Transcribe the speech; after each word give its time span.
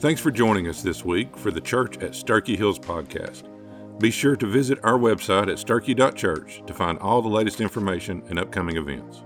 Thanks 0.00 0.18
for 0.18 0.30
joining 0.30 0.66
us 0.66 0.80
this 0.80 1.04
week 1.04 1.36
for 1.36 1.50
the 1.50 1.60
Church 1.60 1.98
at 1.98 2.14
Starkey 2.14 2.56
Hills 2.56 2.78
podcast. 2.78 3.42
Be 3.98 4.10
sure 4.10 4.34
to 4.34 4.46
visit 4.46 4.78
our 4.82 4.98
website 4.98 5.52
at 5.52 5.58
starkey.church 5.58 6.62
to 6.66 6.72
find 6.72 6.98
all 7.00 7.20
the 7.20 7.28
latest 7.28 7.60
information 7.60 8.22
and 8.30 8.38
upcoming 8.38 8.78
events. 8.78 9.18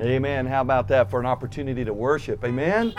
Amen. 0.00 0.46
How 0.46 0.62
about 0.62 0.88
that 0.88 1.10
for 1.10 1.20
an 1.20 1.26
opportunity 1.26 1.84
to 1.84 1.92
worship? 1.92 2.42
Amen. 2.42 2.94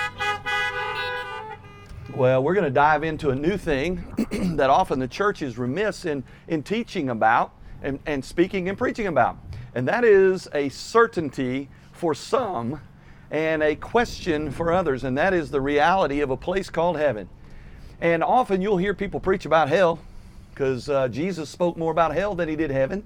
Well, 2.15 2.43
we're 2.43 2.53
going 2.53 2.65
to 2.65 2.69
dive 2.69 3.03
into 3.03 3.31
a 3.31 3.35
new 3.35 3.57
thing 3.57 4.03
that 4.55 4.69
often 4.69 4.99
the 4.99 5.07
church 5.07 5.41
is 5.41 5.57
remiss 5.57 6.05
in, 6.05 6.23
in 6.47 6.61
teaching 6.61 7.09
about 7.09 7.55
and, 7.81 7.97
and 8.05 8.23
speaking 8.23 8.69
and 8.69 8.77
preaching 8.77 9.07
about. 9.07 9.35
And 9.73 9.87
that 9.87 10.05
is 10.05 10.47
a 10.53 10.69
certainty 10.69 11.69
for 11.95 12.13
some 12.13 12.81
and 13.31 13.63
a 13.63 13.75
question 13.75 14.51
for 14.51 14.71
others. 14.71 15.03
And 15.03 15.17
that 15.17 15.33
is 15.33 15.51
the 15.51 15.61
reality 15.61 16.21
of 16.21 16.29
a 16.29 16.37
place 16.37 16.69
called 16.69 16.97
heaven. 16.97 17.29
And 18.01 18.23
often 18.23 18.61
you'll 18.61 18.77
hear 18.77 18.93
people 18.93 19.19
preach 19.19 19.45
about 19.45 19.69
hell 19.69 19.99
because 20.51 20.89
uh, 20.89 21.07
Jesus 21.07 21.49
spoke 21.49 21.77
more 21.77 21.91
about 21.91 22.13
hell 22.13 22.35
than 22.35 22.47
he 22.47 22.55
did 22.55 22.69
heaven. 22.69 23.05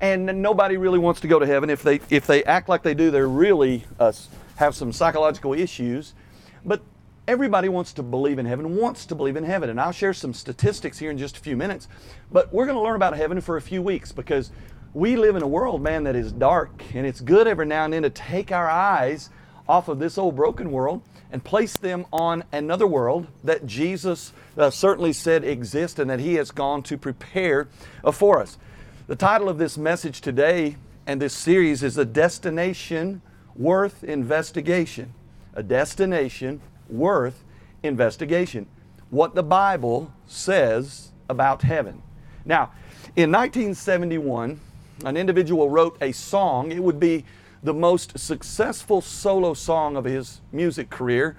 And 0.00 0.42
nobody 0.42 0.76
really 0.76 0.98
wants 0.98 1.20
to 1.20 1.28
go 1.28 1.38
to 1.38 1.46
heaven. 1.46 1.68
If 1.68 1.82
they, 1.82 2.00
if 2.08 2.26
they 2.26 2.42
act 2.44 2.68
like 2.68 2.82
they 2.82 2.94
do, 2.94 3.10
they 3.10 3.20
really 3.20 3.84
uh, 3.98 4.12
have 4.56 4.74
some 4.74 4.92
psychological 4.92 5.52
issues. 5.52 6.14
But 6.64 6.80
everybody 7.28 7.68
wants 7.68 7.92
to 7.94 8.02
believe 8.02 8.38
in 8.38 8.46
heaven, 8.46 8.76
wants 8.76 9.04
to 9.06 9.14
believe 9.14 9.36
in 9.36 9.44
heaven. 9.44 9.68
And 9.68 9.80
I'll 9.80 9.92
share 9.92 10.14
some 10.14 10.32
statistics 10.32 10.98
here 10.98 11.10
in 11.10 11.18
just 11.18 11.36
a 11.36 11.40
few 11.40 11.56
minutes. 11.56 11.86
But 12.32 12.52
we're 12.52 12.64
going 12.66 12.76
to 12.76 12.82
learn 12.82 12.96
about 12.96 13.16
heaven 13.16 13.40
for 13.40 13.56
a 13.56 13.62
few 13.62 13.82
weeks 13.82 14.10
because 14.10 14.50
we 14.92 15.16
live 15.16 15.36
in 15.36 15.42
a 15.42 15.48
world, 15.48 15.82
man, 15.82 16.04
that 16.04 16.16
is 16.16 16.32
dark. 16.32 16.82
And 16.94 17.06
it's 17.06 17.20
good 17.20 17.46
every 17.46 17.66
now 17.66 17.84
and 17.84 17.92
then 17.92 18.02
to 18.02 18.10
take 18.10 18.50
our 18.50 18.68
eyes 18.68 19.30
off 19.68 19.88
of 19.88 19.98
this 20.00 20.18
old 20.18 20.34
broken 20.34 20.72
world 20.72 21.02
and 21.30 21.44
place 21.44 21.76
them 21.76 22.06
on 22.12 22.42
another 22.52 22.88
world 22.88 23.28
that 23.44 23.66
Jesus 23.66 24.32
uh, 24.58 24.68
certainly 24.68 25.12
said 25.12 25.44
exists 25.44 25.98
and 26.00 26.10
that 26.10 26.18
He 26.18 26.34
has 26.34 26.50
gone 26.50 26.82
to 26.84 26.98
prepare 26.98 27.68
uh, 28.02 28.10
for 28.10 28.40
us. 28.40 28.58
The 29.06 29.14
title 29.14 29.48
of 29.48 29.58
this 29.58 29.78
message 29.78 30.20
today 30.20 30.76
and 31.06 31.22
this 31.22 31.34
series 31.34 31.82
is 31.82 31.96
A 31.96 32.04
Destination 32.04 33.22
Worth 33.54 34.02
Investigation. 34.02 35.14
A 35.54 35.62
Destination 35.62 36.60
worth 36.88 37.44
investigation. 37.82 38.66
What 39.10 39.34
the 39.34 39.42
Bible 39.42 40.12
says 40.26 41.10
about 41.28 41.62
heaven. 41.62 42.02
Now, 42.44 42.72
in 43.16 43.30
1971, 43.30 44.60
an 45.04 45.16
individual 45.16 45.70
wrote 45.70 45.96
a 46.00 46.12
song. 46.12 46.72
It 46.72 46.82
would 46.82 47.00
be 47.00 47.24
the 47.62 47.74
most 47.74 48.18
successful 48.18 49.00
solo 49.00 49.54
song 49.54 49.96
of 49.96 50.04
his 50.04 50.40
music 50.52 50.90
career. 50.90 51.36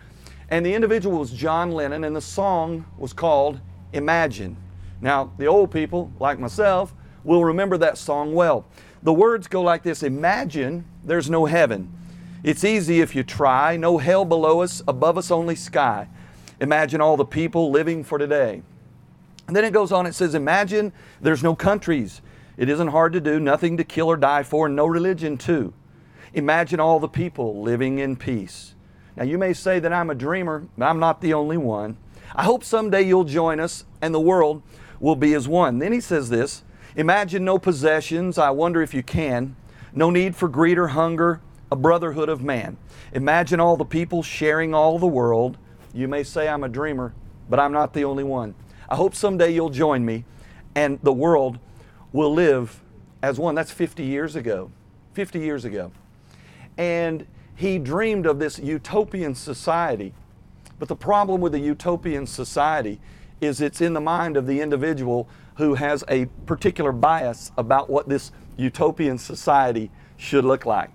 And 0.50 0.66
the 0.66 0.74
individual 0.74 1.20
was 1.20 1.32
John 1.32 1.72
Lennon, 1.72 2.04
and 2.04 2.16
the 2.16 2.22
song 2.22 2.86
was 2.98 3.14
called 3.14 3.60
Imagine. 3.94 4.58
Now, 5.00 5.32
the 5.38 5.48
old 5.48 5.72
people, 5.72 6.12
like 6.20 6.40
myself, 6.40 6.94
will 7.24 7.44
remember 7.46 7.78
that 7.78 7.98
song 7.98 8.34
well. 8.34 8.66
The 9.04 9.14
words 9.14 9.48
go 9.48 9.62
like 9.62 9.84
this 9.84 10.04
Imagine 10.04 10.86
there's 11.04 11.30
no 11.30 11.46
heaven. 11.46 11.92
It's 12.44 12.64
easy 12.64 13.02
if 13.02 13.16
you 13.16 13.24
try. 13.24 13.78
No 13.78 13.98
hell 13.98 14.26
below 14.26 14.62
us, 14.62 14.82
above 14.88 15.18
us 15.18 15.32
only 15.32 15.56
sky. 15.56 16.08
Imagine 16.60 17.02
all 17.02 17.18
the 17.18 17.26
people 17.26 17.72
living 17.72 18.04
for 18.04 18.18
today. 18.18 18.62
And 19.48 19.56
then 19.56 19.64
it 19.64 19.74
goes 19.74 19.92
on, 19.92 20.06
it 20.06 20.14
says, 20.14 20.36
Imagine 20.36 20.94
there's 21.20 21.44
no 21.44 21.56
countries. 21.56 22.22
It 22.58 22.70
isn't 22.70 22.90
hard 22.90 23.14
to 23.14 23.22
do, 23.22 23.40
nothing 23.40 23.78
to 23.78 23.84
kill 23.84 24.08
or 24.08 24.18
die 24.18 24.44
for, 24.44 24.68
no 24.70 24.86
religion 24.86 25.38
too. 25.38 25.74
Imagine 26.34 26.80
all 26.80 27.00
the 27.00 27.08
people 27.08 27.62
living 27.62 28.00
in 28.00 28.16
peace. 28.16 28.76
Now, 29.16 29.24
you 29.24 29.38
may 29.38 29.54
say 29.54 29.80
that 29.80 29.92
I'm 29.92 30.10
a 30.10 30.16
dreamer, 30.16 30.68
but 30.78 30.86
I'm 30.86 31.00
not 31.00 31.22
the 31.22 31.34
only 31.34 31.58
one. 31.58 31.98
I 32.36 32.44
hope 32.44 32.64
someday 32.64 33.02
you'll 33.02 33.26
join 33.26 33.60
us 33.60 33.86
and 34.02 34.14
the 34.14 34.20
world 34.20 34.62
will 35.00 35.16
be 35.16 35.34
as 35.34 35.48
one. 35.48 35.80
Then 35.80 35.92
he 35.92 36.00
says 36.00 36.30
this 36.30 36.64
Imagine 36.96 37.44
no 37.46 37.58
possessions. 37.58 38.38
I 38.38 38.50
wonder 38.52 38.82
if 38.82 38.94
you 38.94 39.04
can. 39.04 39.56
No 39.94 40.10
need 40.10 40.36
for 40.36 40.48
greed 40.48 40.78
or 40.78 40.90
hunger 40.90 41.42
a 41.72 41.76
brotherhood 41.76 42.28
of 42.28 42.44
man. 42.44 42.78
Imagine 43.14 43.60
all 43.60 43.78
the 43.78 43.86
people 43.86 44.22
sharing 44.22 44.74
all 44.74 45.00
the 45.00 45.08
world. 45.08 45.58
You 45.94 46.08
may 46.08 46.24
say 46.24 46.48
I'm 46.48 46.64
a 46.64 46.70
dreamer, 46.70 47.14
but 47.50 47.60
I'm 47.60 47.72
not 47.72 47.94
the 47.94 48.04
only 48.04 48.26
one. 48.26 48.56
I 48.90 48.98
hope 48.98 49.16
someday 49.16 49.52
you'll 49.52 49.70
join 49.70 50.06
me 50.06 50.26
and 50.76 51.00
the 51.02 51.14
world 51.14 51.60
will 52.14 52.34
live 52.34 52.82
as 53.22 53.40
one. 53.40 53.56
That's 53.56 53.72
50 53.72 54.04
years 54.04 54.36
ago. 54.36 54.72
50 55.14 55.40
years 55.40 55.66
ago. 55.66 55.92
And 56.78 57.26
he 57.56 57.78
dreamed 57.78 58.26
of 58.26 58.40
this 58.40 58.60
utopian 58.60 59.36
society. 59.36 60.14
But 60.80 60.88
the 60.88 60.96
problem 60.96 61.42
with 61.42 61.54
a 61.54 61.60
utopian 61.60 62.26
society 62.26 63.00
is 63.40 63.62
it's 63.62 63.82
in 63.82 63.94
the 63.94 64.02
mind 64.02 64.38
of 64.38 64.48
the 64.48 64.62
individual 64.62 65.28
who 65.56 65.76
has 65.76 66.04
a 66.08 66.26
particular 66.46 66.92
bias 66.92 67.52
about 67.58 67.90
what 67.90 68.08
this 68.08 68.32
utopian 68.58 69.18
society 69.18 69.92
should 70.18 70.46
look 70.46 70.66
like. 70.66 70.90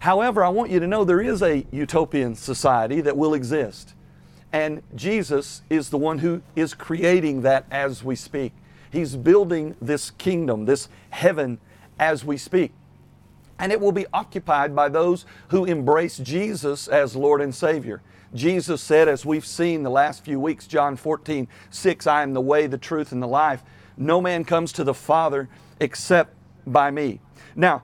However, 0.00 0.44
I 0.44 0.48
want 0.48 0.70
you 0.70 0.80
to 0.80 0.86
know 0.86 1.04
there 1.04 1.20
is 1.20 1.42
a 1.42 1.66
utopian 1.70 2.34
society 2.34 3.00
that 3.00 3.16
will 3.16 3.34
exist. 3.34 3.94
And 4.52 4.82
Jesus 4.94 5.62
is 5.68 5.90
the 5.90 5.98
one 5.98 6.18
who 6.18 6.42
is 6.56 6.72
creating 6.72 7.42
that 7.42 7.66
as 7.70 8.02
we 8.02 8.16
speak. 8.16 8.52
He's 8.90 9.16
building 9.16 9.76
this 9.80 10.10
kingdom, 10.10 10.64
this 10.64 10.88
heaven 11.10 11.58
as 11.98 12.24
we 12.24 12.36
speak. 12.36 12.72
And 13.58 13.72
it 13.72 13.80
will 13.80 13.92
be 13.92 14.06
occupied 14.12 14.74
by 14.74 14.88
those 14.88 15.26
who 15.48 15.64
embrace 15.64 16.18
Jesus 16.18 16.86
as 16.88 17.16
Lord 17.16 17.40
and 17.40 17.54
Savior. 17.54 18.02
Jesus 18.34 18.82
said, 18.82 19.08
as 19.08 19.24
we've 19.24 19.46
seen 19.46 19.82
the 19.82 19.90
last 19.90 20.24
few 20.24 20.38
weeks, 20.38 20.66
John 20.66 20.96
14, 20.96 21.48
6, 21.70 22.06
I 22.06 22.22
am 22.22 22.34
the 22.34 22.40
way, 22.40 22.66
the 22.66 22.78
truth, 22.78 23.10
and 23.10 23.22
the 23.22 23.28
life. 23.28 23.62
No 23.96 24.20
man 24.20 24.44
comes 24.44 24.72
to 24.72 24.84
the 24.84 24.94
Father 24.94 25.48
except 25.80 26.34
by 26.66 26.90
me. 26.90 27.20
Now, 27.56 27.82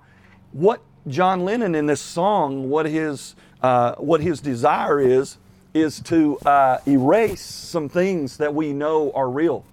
what 0.52 0.82
John 1.08 1.44
Lennon 1.44 1.74
in 1.74 1.86
this 1.86 2.00
song, 2.00 2.68
what 2.68 2.86
his, 2.86 3.34
uh, 3.62 3.94
what 3.96 4.20
his 4.20 4.40
desire 4.40 5.00
is, 5.00 5.38
is 5.72 6.00
to 6.02 6.38
uh, 6.40 6.78
erase 6.86 7.40
some 7.40 7.88
things 7.88 8.36
that 8.36 8.54
we 8.54 8.72
know 8.72 9.10
are 9.12 9.28
real. 9.28 9.64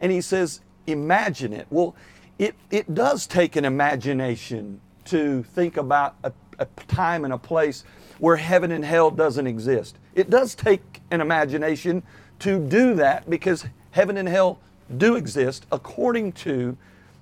And 0.00 0.12
he 0.12 0.20
says, 0.20 0.60
imagine 0.88 1.52
it. 1.52 1.66
Well, 1.70 1.94
it, 2.38 2.54
it 2.70 2.94
does 2.94 3.26
take 3.26 3.56
an 3.56 3.64
imagination 3.64 4.80
to 5.06 5.42
think 5.42 5.76
about 5.76 6.16
a, 6.22 6.32
a 6.58 6.66
time 6.86 7.24
and 7.24 7.32
a 7.32 7.38
place 7.38 7.84
where 8.18 8.36
heaven 8.36 8.72
and 8.72 8.84
hell 8.84 9.10
doesn't 9.10 9.46
exist. 9.46 9.96
It 10.14 10.30
does 10.30 10.54
take 10.54 11.00
an 11.10 11.20
imagination 11.20 12.02
to 12.40 12.58
do 12.58 12.94
that 12.94 13.28
because 13.28 13.66
heaven 13.92 14.16
and 14.16 14.28
hell 14.28 14.58
do 14.96 15.16
exist 15.16 15.66
according 15.70 16.32
to 16.32 16.76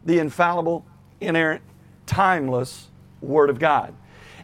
the 0.04 0.18
infallible, 0.18 0.84
inerrant, 1.20 1.62
timeless 2.06 2.88
Word 3.20 3.50
of 3.50 3.58
God. 3.58 3.94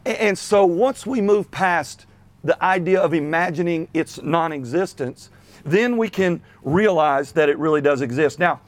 And 0.04 0.36
so 0.36 0.64
once 0.64 1.06
we 1.06 1.20
move 1.20 1.50
past 1.50 2.06
the 2.42 2.62
idea 2.62 3.00
of 3.00 3.14
imagining 3.14 3.88
its 3.94 4.20
non 4.20 4.52
existence, 4.52 5.30
then 5.64 5.96
we 5.96 6.08
can 6.08 6.40
realize 6.62 7.32
that 7.32 7.48
it 7.48 7.58
really 7.58 7.80
does 7.80 8.02
exist. 8.02 8.38
Now, 8.38 8.60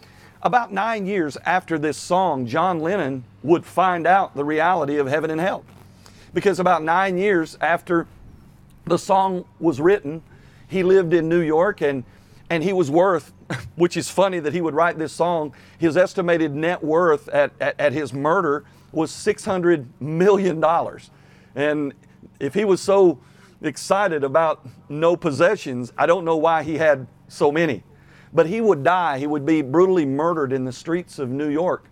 about 0.44 0.72
nine 0.72 1.06
years 1.06 1.38
after 1.46 1.78
this 1.78 1.96
song, 1.96 2.46
John 2.46 2.80
Lennon 2.80 3.24
would 3.42 3.64
find 3.64 4.06
out 4.06 4.36
the 4.36 4.44
reality 4.44 4.98
of 4.98 5.06
heaven 5.06 5.30
and 5.30 5.40
hell. 5.40 5.64
Because 6.34 6.60
about 6.60 6.82
nine 6.82 7.16
years 7.16 7.56
after 7.60 8.06
the 8.84 8.98
song 8.98 9.46
was 9.58 9.80
written, 9.80 10.22
he 10.68 10.82
lived 10.82 11.14
in 11.14 11.28
New 11.28 11.40
York 11.40 11.80
and, 11.80 12.04
and 12.50 12.62
he 12.62 12.74
was 12.74 12.90
worth, 12.90 13.32
which 13.76 13.96
is 13.96 14.10
funny 14.10 14.38
that 14.38 14.52
he 14.52 14.60
would 14.60 14.74
write 14.74 14.98
this 14.98 15.12
song, 15.12 15.54
his 15.78 15.96
estimated 15.96 16.54
net 16.54 16.84
worth 16.84 17.28
at, 17.28 17.52
at, 17.58 17.80
at 17.80 17.92
his 17.94 18.12
murder 18.12 18.64
was 18.92 19.10
$600 19.10 19.86
million. 19.98 20.62
And 21.54 21.94
if 22.38 22.52
he 22.52 22.66
was 22.66 22.82
so 22.82 23.18
excited 23.62 24.22
about 24.22 24.66
no 24.90 25.16
possessions, 25.16 25.92
I 25.96 26.04
don't 26.04 26.24
know 26.26 26.36
why 26.36 26.64
he 26.64 26.76
had 26.76 27.06
so 27.28 27.50
many. 27.50 27.82
But 28.34 28.46
he 28.46 28.60
would 28.60 28.82
die, 28.82 29.18
he 29.18 29.26
would 29.26 29.46
be 29.46 29.62
brutally 29.62 30.04
murdered 30.04 30.52
in 30.52 30.64
the 30.64 30.72
streets 30.72 31.18
of 31.18 31.30
New 31.30 31.48
York 31.48 31.84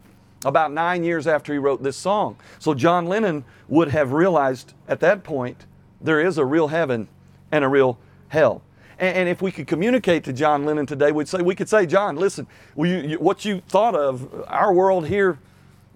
about 0.45 0.73
nine 0.73 1.05
years 1.05 1.27
after 1.27 1.53
he 1.53 1.59
wrote 1.59 1.83
this 1.83 1.97
song. 1.97 2.37
So 2.59 2.75
John 2.75 3.07
Lennon 3.07 3.45
would 3.69 3.89
have 3.89 4.13
realized 4.13 4.75
at 4.89 5.01
that 5.01 5.23
point 5.23 5.67
there 6.01 6.21
is 6.21 6.39
a 6.39 6.45
real 6.45 6.69
heaven 6.69 7.09
and 7.53 7.65
a 7.65 7.69
real 7.69 7.99
hell. 8.29 8.63
And, 8.99 9.17
and 9.19 9.29
if 9.29 9.41
we 9.41 9.53
could 9.53 9.67
communicate 9.67 10.25
to 10.25 10.33
John 10.33 10.65
Lennon 10.65 10.87
today, 10.87 11.13
we'd 11.13 11.29
say, 11.29 11.43
we 11.43 11.55
could 11.55 11.69
say, 11.69 11.87
John, 11.87 12.17
listen, 12.17 12.47
you, 12.77 12.85
you, 12.85 13.19
what 13.19 13.45
you 13.45 13.63
thought 13.69 13.95
of 13.95 14.45
our 14.49 14.73
world 14.73 15.07
here 15.07 15.39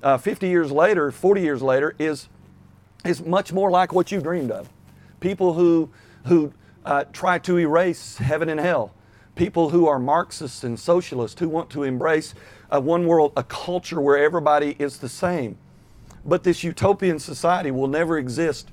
uh, 0.03 0.17
50 0.17 0.49
years 0.49 0.71
later, 0.71 1.11
40 1.11 1.41
years 1.41 1.63
later, 1.63 1.97
is, 1.99 2.29
is 3.05 3.25
much 3.25 3.53
more 3.53 3.71
like 3.71 3.93
what 3.93 4.13
you 4.13 4.21
dreamed 4.21 4.53
of. 4.53 4.69
People 5.19 5.55
who, 5.55 5.91
who 6.27 6.53
uh, 6.85 7.05
try 7.13 7.39
to 7.41 7.59
erase 7.59 8.19
heaven 8.19 8.49
and 8.49 8.61
hell. 8.61 8.93
People 9.37 9.69
who 9.69 9.87
are 9.87 9.99
Marxists 9.99 10.65
and 10.65 10.81
socialists 10.81 11.39
who 11.39 11.49
want 11.49 11.69
to 11.71 11.83
embrace 11.83 12.35
a 12.71 12.81
one 12.81 13.07
world, 13.07 13.33
a 13.37 13.45
culture 13.45 14.01
where 14.01 14.17
everybody 14.17 14.75
is 14.79 14.99
the 14.99 15.11
same. 15.11 15.59
But 16.25 16.43
this 16.43 16.65
utopian 16.65 17.19
society 17.19 17.71
will 17.71 17.87
never 17.87 18.19
exist 18.19 18.71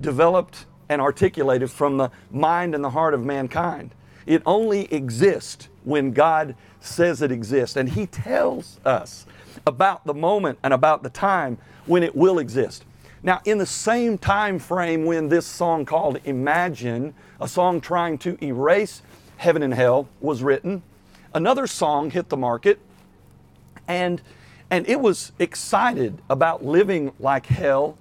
developed 0.00 0.66
and 0.88 1.02
articulated 1.02 1.70
from 1.70 1.96
the 1.96 2.10
mind 2.30 2.74
and 2.74 2.82
the 2.82 2.90
heart 2.90 3.12
of 3.12 3.24
mankind. 3.24 3.92
It 4.24 4.40
only 4.46 4.92
exists 4.92 5.68
when 5.82 6.12
God 6.12 6.54
says 6.80 7.20
it 7.20 7.32
exists. 7.32 7.76
And 7.76 7.88
He 7.88 8.06
tells 8.06 8.78
us 8.84 9.26
about 9.66 10.06
the 10.06 10.14
moment 10.14 10.60
and 10.62 10.72
about 10.72 11.02
the 11.02 11.10
time 11.10 11.58
when 11.86 12.04
it 12.04 12.14
will 12.14 12.38
exist. 12.38 12.84
Now, 13.22 13.40
in 13.44 13.58
the 13.58 13.66
same 13.66 14.16
time 14.16 14.60
frame 14.60 15.04
when 15.04 15.28
this 15.28 15.44
song 15.44 15.84
called 15.84 16.20
Imagine, 16.24 17.14
a 17.40 17.48
song 17.48 17.80
trying 17.80 18.16
to 18.18 18.42
erase 18.44 19.02
heaven 19.38 19.62
and 19.62 19.72
hell, 19.72 20.08
was 20.20 20.42
written, 20.42 20.82
another 21.34 21.66
song 21.66 22.10
hit 22.10 22.28
the 22.28 22.36
market 22.36 22.78
and 23.88 24.20
and 24.70 24.86
it 24.86 25.00
was 25.00 25.32
excited 25.38 26.20
about 26.28 26.62
living 26.62 27.12
like 27.18 27.46
hell 27.46 27.96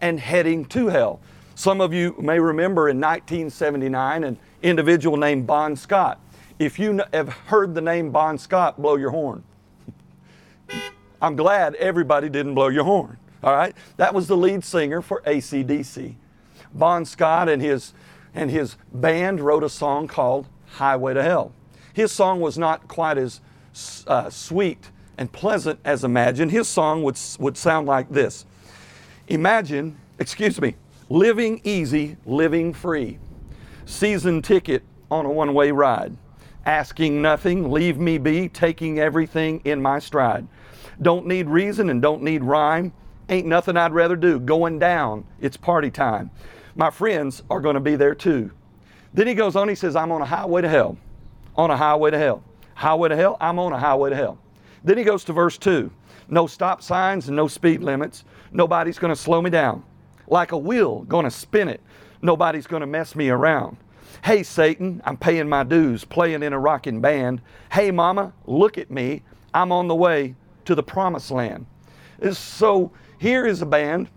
and 0.00 0.20
heading 0.20 0.64
to 0.66 0.86
hell. 0.86 1.20
Some 1.56 1.80
of 1.80 1.92
you 1.92 2.14
may 2.18 2.38
remember 2.38 2.88
in 2.88 3.00
1979 3.00 4.24
an 4.24 4.38
individual 4.62 5.16
named 5.16 5.48
Bon 5.48 5.74
Scott. 5.74 6.20
If 6.60 6.78
you 6.78 7.02
have 7.12 7.28
heard 7.28 7.74
the 7.74 7.80
name 7.80 8.12
Bon 8.12 8.38
Scott, 8.38 8.80
blow 8.80 8.94
your 8.94 9.10
horn. 9.10 9.42
I'm 11.22 11.34
glad 11.34 11.74
everybody 11.74 12.28
didn't 12.28 12.54
blow 12.54 12.68
your 12.68 12.84
horn. 12.84 13.16
All 13.42 13.52
right? 13.52 13.74
That 13.96 14.14
was 14.14 14.28
the 14.28 14.36
lead 14.36 14.62
singer 14.62 15.02
for 15.02 15.22
ACDC. 15.26 16.14
Bon 16.72 17.04
Scott 17.04 17.48
and 17.48 17.60
his, 17.60 17.92
and 18.32 18.48
his 18.48 18.76
band 18.92 19.40
wrote 19.40 19.64
a 19.64 19.68
song 19.68 20.06
called 20.06 20.46
Highway 20.72 21.14
to 21.14 21.22
Hell. 21.22 21.52
His 21.92 22.12
song 22.12 22.40
was 22.40 22.56
not 22.56 22.88
quite 22.88 23.18
as 23.18 23.40
uh, 24.06 24.30
sweet 24.30 24.90
and 25.18 25.30
pleasant 25.30 25.78
as 25.84 26.04
imagined. 26.04 26.50
His 26.50 26.68
song 26.68 27.02
would, 27.02 27.18
would 27.38 27.56
sound 27.56 27.86
like 27.86 28.10
this 28.10 28.46
Imagine, 29.28 29.98
excuse 30.18 30.60
me, 30.60 30.76
living 31.08 31.60
easy, 31.64 32.16
living 32.26 32.72
free. 32.72 33.18
Season 33.84 34.42
ticket 34.42 34.82
on 35.10 35.26
a 35.26 35.30
one 35.30 35.54
way 35.54 35.70
ride. 35.70 36.16
Asking 36.64 37.20
nothing, 37.20 37.70
leave 37.70 37.98
me 37.98 38.18
be, 38.18 38.48
taking 38.48 38.98
everything 38.98 39.60
in 39.64 39.82
my 39.82 39.98
stride. 39.98 40.46
Don't 41.00 41.26
need 41.26 41.48
reason 41.48 41.90
and 41.90 42.00
don't 42.00 42.22
need 42.22 42.44
rhyme. 42.44 42.92
Ain't 43.28 43.46
nothing 43.46 43.76
I'd 43.76 43.92
rather 43.92 44.16
do. 44.16 44.38
Going 44.38 44.78
down, 44.78 45.24
it's 45.40 45.56
party 45.56 45.90
time. 45.90 46.30
My 46.74 46.90
friends 46.90 47.42
are 47.50 47.60
going 47.60 47.74
to 47.74 47.80
be 47.80 47.96
there 47.96 48.14
too. 48.14 48.52
Then 49.14 49.26
he 49.26 49.34
goes 49.34 49.56
on, 49.56 49.68
he 49.68 49.74
says, 49.74 49.96
I'm 49.96 50.10
on 50.12 50.22
a 50.22 50.26
highway 50.26 50.62
to 50.62 50.68
hell. 50.68 50.96
On 51.56 51.70
a 51.70 51.76
highway 51.76 52.10
to 52.10 52.18
hell. 52.18 52.42
Highway 52.74 53.10
to 53.10 53.16
hell, 53.16 53.36
I'm 53.40 53.58
on 53.58 53.72
a 53.72 53.78
highway 53.78 54.10
to 54.10 54.16
hell. 54.16 54.38
Then 54.84 54.98
he 54.98 55.04
goes 55.04 55.24
to 55.24 55.32
verse 55.32 55.58
2 55.58 55.90
no 56.28 56.46
stop 56.46 56.82
signs 56.82 57.28
and 57.28 57.36
no 57.36 57.46
speed 57.46 57.82
limits. 57.82 58.24
Nobody's 58.52 58.98
going 58.98 59.12
to 59.12 59.20
slow 59.20 59.42
me 59.42 59.50
down. 59.50 59.84
Like 60.26 60.52
a 60.52 60.56
wheel, 60.56 61.00
going 61.02 61.24
to 61.24 61.30
spin 61.30 61.68
it. 61.68 61.82
Nobody's 62.22 62.66
going 62.66 62.80
to 62.80 62.86
mess 62.86 63.14
me 63.14 63.28
around. 63.28 63.76
Hey, 64.24 64.42
Satan, 64.42 65.02
I'm 65.04 65.16
paying 65.16 65.48
my 65.48 65.62
dues, 65.64 66.04
playing 66.04 66.42
in 66.42 66.52
a 66.52 66.58
rocking 66.58 67.00
band. 67.00 67.42
Hey, 67.70 67.90
Mama, 67.90 68.32
look 68.46 68.78
at 68.78 68.90
me. 68.90 69.22
I'm 69.52 69.72
on 69.72 69.88
the 69.88 69.94
way 69.94 70.34
to 70.64 70.74
the 70.74 70.82
promised 70.82 71.30
land. 71.30 71.66
So 72.32 72.92
here 73.18 73.46
is 73.46 73.60
a 73.62 73.66
band. 73.66 74.08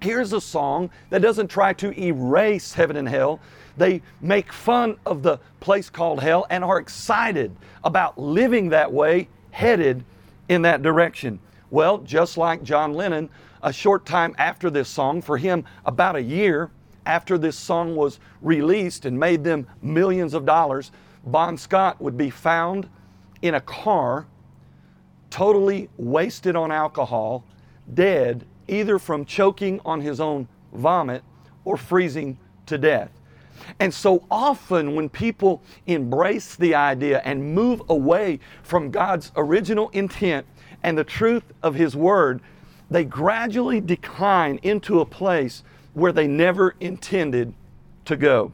Here's 0.00 0.32
a 0.32 0.40
song 0.40 0.90
that 1.10 1.20
doesn't 1.20 1.48
try 1.48 1.72
to 1.74 1.98
erase 2.00 2.72
heaven 2.72 2.96
and 2.96 3.08
hell. 3.08 3.40
They 3.76 4.02
make 4.20 4.52
fun 4.52 4.96
of 5.04 5.22
the 5.22 5.40
place 5.60 5.90
called 5.90 6.20
hell 6.20 6.46
and 6.50 6.62
are 6.62 6.78
excited 6.78 7.54
about 7.82 8.18
living 8.18 8.68
that 8.70 8.92
way, 8.92 9.28
headed 9.50 10.04
in 10.48 10.62
that 10.62 10.82
direction. 10.82 11.40
Well, 11.70 11.98
just 11.98 12.36
like 12.36 12.62
John 12.62 12.94
Lennon, 12.94 13.30
a 13.62 13.72
short 13.72 14.06
time 14.06 14.34
after 14.38 14.70
this 14.70 14.88
song, 14.88 15.22
for 15.22 15.38
him, 15.38 15.64
about 15.86 16.16
a 16.16 16.22
year 16.22 16.70
after 17.06 17.36
this 17.36 17.58
song 17.58 17.96
was 17.96 18.20
released 18.42 19.06
and 19.06 19.18
made 19.18 19.42
them 19.42 19.66
millions 19.82 20.34
of 20.34 20.46
dollars, 20.46 20.92
Bon 21.26 21.56
Scott 21.56 22.00
would 22.00 22.16
be 22.16 22.30
found 22.30 22.88
in 23.42 23.54
a 23.54 23.60
car 23.60 24.26
totally 25.30 25.88
wasted 25.96 26.54
on 26.54 26.70
alcohol, 26.70 27.44
dead, 27.92 28.44
either 28.68 28.98
from 28.98 29.24
choking 29.24 29.80
on 29.84 30.00
his 30.00 30.20
own 30.20 30.46
vomit 30.72 31.22
or 31.64 31.76
freezing 31.76 32.38
to 32.66 32.78
death. 32.78 33.10
And 33.78 33.92
so 33.92 34.24
often, 34.30 34.94
when 34.94 35.08
people 35.08 35.62
embrace 35.86 36.56
the 36.56 36.74
idea 36.74 37.20
and 37.24 37.54
move 37.54 37.82
away 37.88 38.40
from 38.62 38.90
God's 38.90 39.32
original 39.36 39.88
intent 39.90 40.46
and 40.82 40.96
the 40.96 41.04
truth 41.04 41.44
of 41.62 41.74
His 41.74 41.96
Word, 41.96 42.40
they 42.90 43.04
gradually 43.04 43.80
decline 43.80 44.58
into 44.62 45.00
a 45.00 45.06
place 45.06 45.62
where 45.94 46.12
they 46.12 46.26
never 46.26 46.74
intended 46.80 47.54
to 48.04 48.16
go. 48.16 48.52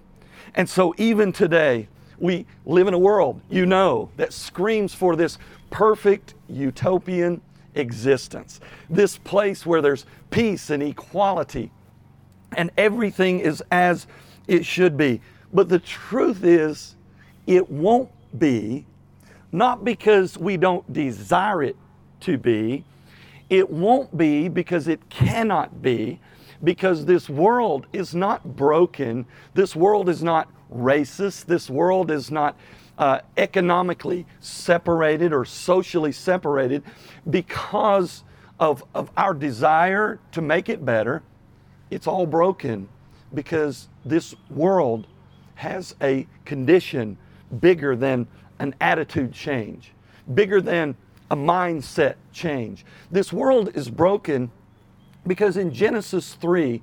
And 0.55 0.69
so, 0.69 0.95
even 0.99 1.33
today, 1.33 1.89
we 2.19 2.47
live 2.67 2.87
in 2.87 2.95
a 2.95 2.99
world, 2.99 3.41
you 3.49 3.67
know, 3.67 4.11
that 4.17 4.33
screams 4.33 4.95
for 4.95 5.17
this 5.17 5.39
perfect 5.71 6.35
utopian 6.49 7.41
existence. 7.75 8.61
This 8.89 9.17
place 9.17 9.65
where 9.65 9.81
there's 9.81 10.05
peace 10.31 10.71
and 10.71 10.83
equality 10.83 11.71
and 12.57 12.71
everything 12.77 13.41
is 13.41 13.63
as 13.71 14.07
it 14.51 14.67
should 14.67 14.97
be. 14.97 15.21
But 15.53 15.69
the 15.69 15.79
truth 15.79 16.43
is, 16.45 16.97
it 17.47 17.71
won't 17.71 18.11
be, 18.37 18.85
not 19.53 19.85
because 19.85 20.37
we 20.37 20.57
don't 20.57 20.93
desire 20.93 21.63
it 21.63 21.77
to 22.23 22.37
be, 22.37 22.85
it 23.49 23.71
won't 23.71 24.17
be 24.17 24.49
because 24.49 24.89
it 24.89 25.09
cannot 25.09 25.81
be, 25.83 26.19
because 26.65 27.07
this 27.07 27.29
world 27.29 27.87
is 27.93 28.13
not 28.13 28.57
broken, 28.57 29.25
this 29.55 29.77
world 29.77 30.09
is 30.09 30.23
not 30.23 30.49
racist, 30.73 31.47
this 31.47 31.71
world 31.71 32.11
is 32.11 32.33
not 32.33 32.57
uh, 32.99 33.21
economically 33.37 34.27
separated 34.41 35.33
or 35.33 35.45
socially 35.45 36.13
separated 36.13 36.83
because 37.29 38.25
of, 38.59 38.83
of 38.95 39.11
our 39.17 39.33
desire 39.33 40.19
to 40.33 40.43
make 40.43 40.69
it 40.69 40.85
better. 40.85 41.23
It's 41.89 42.09
all 42.09 42.27
broken 42.27 42.89
because 43.35 43.89
this 44.05 44.35
world 44.49 45.07
has 45.57 45.95
a 46.03 46.27
condition 46.45 47.17
bigger 47.61 47.97
than 47.97 48.27
an 48.59 48.75
attitude 48.81 49.33
change, 49.33 49.93
bigger 50.35 50.61
than 50.61 50.97
a 51.31 51.37
mindset 51.37 52.15
change. 52.33 52.85
This 53.11 53.33
world 53.33 53.71
is 53.75 53.89
broken 53.89 54.51
because 55.27 55.57
in 55.57 55.73
Genesis 55.73 56.35
3, 56.35 56.83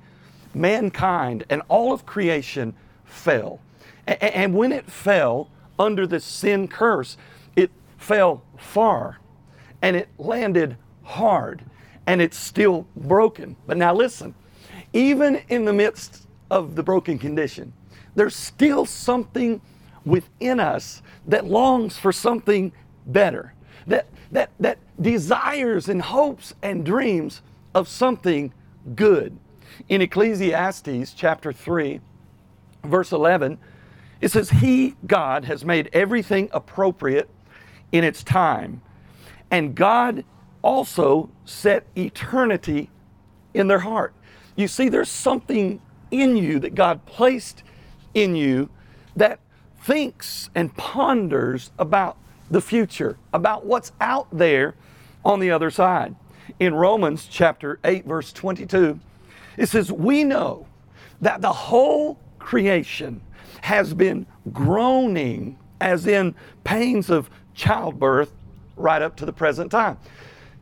mankind 0.53 1.45
and 1.49 1.61
all 1.67 1.91
of 1.91 2.05
creation 2.05 2.73
fell. 3.03 3.59
And 4.05 4.53
when 4.53 4.71
it 4.71 4.89
fell, 4.89 5.49
under 5.79 6.07
the 6.07 6.19
sin 6.19 6.67
curse. 6.67 7.17
It 7.55 7.71
fell 7.97 8.43
far 8.57 9.19
and 9.81 9.95
it 9.95 10.09
landed 10.17 10.77
hard 11.03 11.63
and 12.05 12.21
it's 12.21 12.37
still 12.37 12.87
broken. 12.95 13.55
But 13.65 13.77
now 13.77 13.93
listen, 13.93 14.33
even 14.93 15.41
in 15.49 15.65
the 15.65 15.73
midst 15.73 16.26
of 16.49 16.75
the 16.75 16.83
broken 16.83 17.17
condition, 17.17 17.73
there's 18.15 18.35
still 18.35 18.85
something 18.85 19.61
within 20.05 20.59
us 20.59 21.01
that 21.27 21.45
longs 21.45 21.97
for 21.97 22.11
something 22.11 22.71
better, 23.05 23.53
that, 23.85 24.07
that, 24.31 24.49
that 24.59 24.79
desires 25.01 25.89
and 25.89 26.01
hopes 26.01 26.53
and 26.61 26.85
dreams 26.85 27.41
of 27.75 27.87
something 27.87 28.53
good. 28.95 29.37
In 29.89 30.01
Ecclesiastes 30.01 31.13
chapter 31.13 31.51
3, 31.51 31.99
verse 32.83 33.11
11, 33.11 33.57
it 34.21 34.31
says, 34.31 34.49
He, 34.49 34.95
God, 35.05 35.45
has 35.45 35.63
made 35.63 35.89
everything 35.93 36.49
appropriate 36.51 37.29
in 37.91 38.03
its 38.03 38.23
time. 38.23 38.81
And 39.51 39.75
God 39.75 40.23
also 40.61 41.29
set 41.45 41.85
eternity 41.95 42.89
in 43.53 43.67
their 43.67 43.79
heart. 43.79 44.13
You 44.55 44.67
see, 44.67 44.89
there's 44.89 45.09
something 45.09 45.81
in 46.11 46.37
you 46.37 46.59
that 46.59 46.75
God 46.75 47.05
placed 47.05 47.63
in 48.13 48.35
you 48.35 48.69
that 49.15 49.39
thinks 49.81 50.49
and 50.55 50.75
ponders 50.75 51.71
about 51.77 52.17
the 52.49 52.61
future, 52.61 53.17
about 53.33 53.65
what's 53.65 53.91
out 53.99 54.27
there 54.31 54.75
on 55.23 55.39
the 55.39 55.51
other 55.51 55.69
side. 55.69 56.15
In 56.59 56.73
Romans 56.73 57.27
chapter 57.29 57.79
8, 57.83 58.05
verse 58.05 58.31
22, 58.31 58.99
it 59.57 59.67
says, 59.67 59.91
We 59.91 60.23
know 60.23 60.65
that 61.21 61.41
the 61.41 61.51
whole 61.51 62.19
creation 62.39 63.21
has 63.61 63.93
been 63.93 64.25
groaning, 64.53 65.57
as 65.81 66.07
in 66.07 66.35
pains 66.63 67.09
of 67.09 67.29
childbirth, 67.53 68.31
right 68.75 69.01
up 69.01 69.15
to 69.17 69.25
the 69.25 69.33
present 69.33 69.71
time. 69.71 69.97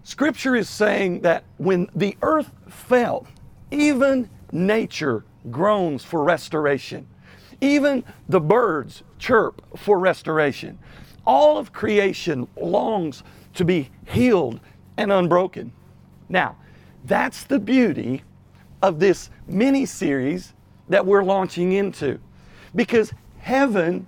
Scripture 0.03 0.55
is 0.55 0.69
saying 0.69 1.21
that 1.21 1.43
when 1.57 1.89
the 1.95 2.17
earth 2.21 2.51
fell, 2.69 3.27
even 3.71 4.29
nature 4.51 5.23
groans 5.51 6.03
for 6.03 6.23
restoration. 6.23 7.07
Even 7.61 8.03
the 8.27 8.39
birds 8.39 9.03
chirp 9.19 9.61
for 9.77 9.99
restoration. 9.99 10.77
All 11.25 11.57
of 11.57 11.73
creation 11.73 12.47
longs 12.55 13.23
to 13.55 13.65
be 13.65 13.89
healed 14.05 14.59
and 14.97 15.11
unbroken. 15.11 15.71
Now, 16.29 16.57
that's 17.05 17.43
the 17.43 17.59
beauty 17.59 18.23
of 18.81 18.99
this 18.99 19.29
mini 19.47 19.85
series 19.85 20.53
that 20.89 21.05
we're 21.05 21.23
launching 21.23 21.71
into. 21.71 22.19
Because 22.75 23.13
heaven 23.39 24.07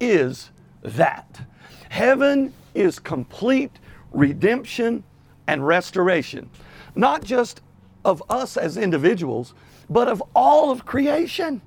is 0.00 0.50
that. 0.82 1.40
Heaven 1.88 2.52
is 2.74 2.98
complete 2.98 3.72
redemption 4.12 5.04
and 5.46 5.66
restoration, 5.66 6.50
not 6.94 7.22
just 7.22 7.60
of 8.04 8.22
us 8.30 8.56
as 8.56 8.76
individuals, 8.76 9.54
but 9.88 10.08
of 10.08 10.22
all 10.34 10.70
of 10.70 10.84
creation. 10.84 11.60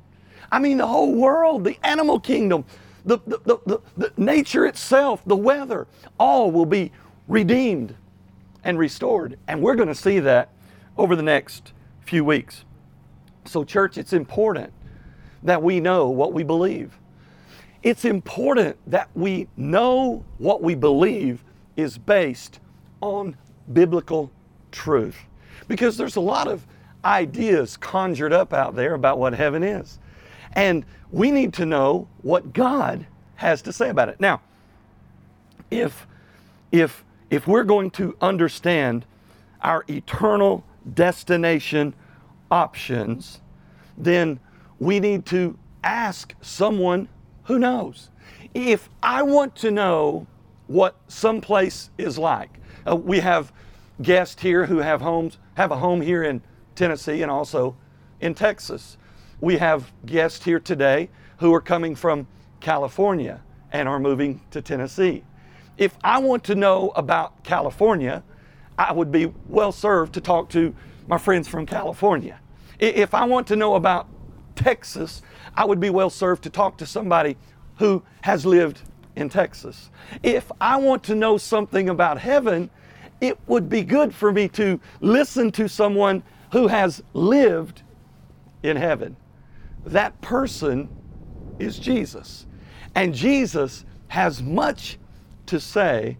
I 0.52 0.60
mean, 0.60 0.78
the 0.78 0.88
whole 0.88 1.14
world, 1.14 1.64
the 1.64 1.78
animal 1.84 2.20
kingdom, 2.20 2.66
the, 3.06 3.20
the, 3.26 3.60
the, 3.66 3.82
the, 3.98 4.14
nature 4.18 4.66
itself, 4.66 5.22
the 5.26 5.36
weather, 5.36 5.88
all 6.20 6.52
will 6.52 6.66
be 6.66 6.92
redeemed 7.28 7.96
and 8.64 8.78
restored. 8.78 9.38
And 9.48 9.62
we're 9.62 9.76
going 9.76 9.88
to 9.88 9.96
see 9.96 10.20
that 10.20 10.50
over 10.98 11.16
the 11.16 11.24
next 11.24 11.74
few 12.02 12.26
weeks. 12.26 12.66
So, 13.46 13.64
church, 13.64 13.98
it's 13.98 14.14
important 14.14 14.74
that 15.44 15.62
we 15.62 15.80
know 15.80 16.10
what 16.10 16.34
we 16.34 16.44
believe. 16.44 16.98
It's 17.82 18.04
important 18.04 18.78
that 18.88 19.10
we 19.16 19.48
know 19.56 20.26
what 20.38 20.62
we 20.62 20.76
believe 20.76 21.44
is 21.78 21.98
based 21.98 22.60
on 23.02 23.38
biblical 23.72 24.32
truth. 24.72 25.18
Because 25.68 25.96
there's 25.96 26.18
a 26.18 26.22
lot 26.22 26.48
of 26.48 26.66
ideas 27.04 27.78
conjured 27.78 28.34
up 28.34 28.54
out 28.54 28.76
there 28.76 28.94
about 28.94 29.18
what 29.18 29.34
heaven 29.34 29.64
is. 29.64 30.00
And 30.54 30.86
we 31.12 31.32
need 31.32 31.54
to 31.54 31.66
know 31.66 32.08
what 32.22 32.54
God 32.54 33.06
has 33.36 33.62
to 33.64 33.74
say 33.74 33.90
about 33.90 34.10
it. 34.10 34.20
Now, 34.20 34.42
if 35.72 36.08
if 36.72 37.04
if 37.30 37.48
we're 37.48 37.64
going 37.64 37.92
to 37.92 38.16
understand 38.22 39.06
our 39.62 39.84
eternal 39.88 40.64
destination 40.94 41.94
options, 42.50 43.42
then 43.98 44.40
we 44.80 45.00
need 45.00 45.26
to 45.28 45.58
ask 45.84 46.34
someone 46.42 47.08
who 47.44 47.60
knows. 47.60 48.10
If 48.54 48.90
I 49.04 49.22
want 49.22 49.56
to 49.58 49.72
know 49.72 50.26
what 50.68 50.96
some 51.08 51.42
place 51.42 51.90
is 51.98 52.18
like, 52.18 52.60
uh, 52.88 52.96
we 52.96 53.20
have 53.20 53.52
guests 54.02 54.42
here 54.42 54.66
who 54.66 54.78
have 54.78 55.02
homes, 55.02 55.38
have 55.56 55.72
a 55.72 55.78
home 55.78 56.02
here 56.02 56.24
in 56.24 56.42
Tennessee 56.80 57.22
and 57.22 57.30
also 57.30 57.76
in 58.22 58.34
Texas. 58.34 58.98
We 59.42 59.58
have 59.58 59.92
guests 60.06 60.46
here 60.46 60.62
today 60.62 61.10
who 61.40 61.54
are 61.54 61.60
coming 61.60 61.94
from 61.94 62.26
California 62.62 63.42
and 63.74 63.90
are 63.90 64.00
moving 64.00 64.40
to 64.52 64.62
Tennessee. 64.62 65.26
If 65.78 65.98
I 66.06 66.20
want 66.20 66.46
to 66.46 66.56
know 66.56 66.92
about 66.96 67.44
California, 67.44 68.24
I 68.78 68.94
would 68.94 69.12
be 69.12 69.34
well 69.50 69.74
served 69.74 70.14
to 70.14 70.22
talk 70.22 70.50
to 70.52 70.74
my 71.06 71.18
friends 71.18 71.50
from 71.50 71.66
California. 71.66 72.40
If 72.80 73.14
I 73.14 73.26
want 73.26 73.46
to 73.48 73.58
know 73.58 73.76
about 73.76 74.08
Texas, 74.56 75.22
I 75.56 75.66
would 75.66 75.82
be 75.82 75.90
well 75.90 76.10
served 76.10 76.44
to 76.44 76.50
talk 76.50 76.78
to 76.78 76.86
somebody 76.86 77.36
who 77.78 78.02
has 78.22 78.46
lived 78.46 78.82
in 79.18 79.28
Texas. 79.28 79.90
If 80.24 80.50
I 80.62 80.78
want 80.78 81.04
to 81.04 81.16
know 81.16 81.38
something 81.38 81.90
about 81.90 82.20
heaven, 82.20 82.70
it 83.20 83.38
would 83.48 83.68
be 83.68 83.82
good 83.82 84.16
for 84.16 84.32
me 84.32 84.48
to 84.50 84.80
listen 85.02 85.52
to 85.52 85.68
someone 85.68 86.24
who 86.52 86.68
has 86.68 87.04
lived 87.14 87.84
in 88.64 88.78
heaven. 88.78 89.16
That 89.86 90.20
person 90.22 90.90
is 91.60 91.80
Jesus. 91.80 92.46
And 92.96 93.14
Jesus 93.14 93.86
has 94.08 94.42
much 94.42 94.98
to 95.46 95.60
say 95.60 96.18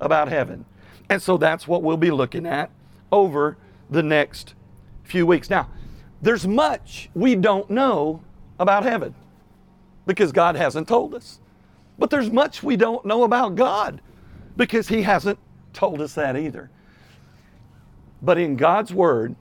about 0.00 0.28
heaven. 0.28 0.64
And 1.08 1.20
so 1.20 1.36
that's 1.36 1.68
what 1.68 1.82
we'll 1.82 1.96
be 1.96 2.10
looking 2.10 2.46
at 2.46 2.70
over 3.12 3.56
the 3.90 4.02
next 4.02 4.54
few 5.04 5.26
weeks. 5.26 5.50
Now, 5.50 5.68
there's 6.22 6.46
much 6.46 7.10
we 7.14 7.34
don't 7.34 7.68
know 7.70 8.22
about 8.58 8.84
heaven 8.84 9.14
because 10.06 10.32
God 10.32 10.56
hasn't 10.56 10.88
told 10.88 11.14
us. 11.14 11.40
But 11.98 12.10
there's 12.10 12.30
much 12.30 12.62
we 12.62 12.76
don't 12.76 13.04
know 13.04 13.24
about 13.24 13.54
God 13.54 14.00
because 14.56 14.88
He 14.88 15.02
hasn't 15.02 15.38
told 15.72 16.00
us 16.00 16.14
that 16.14 16.36
either. 16.36 16.70
But 18.22 18.38
in 18.38 18.56
God's 18.56 18.92
Word, 18.92 19.34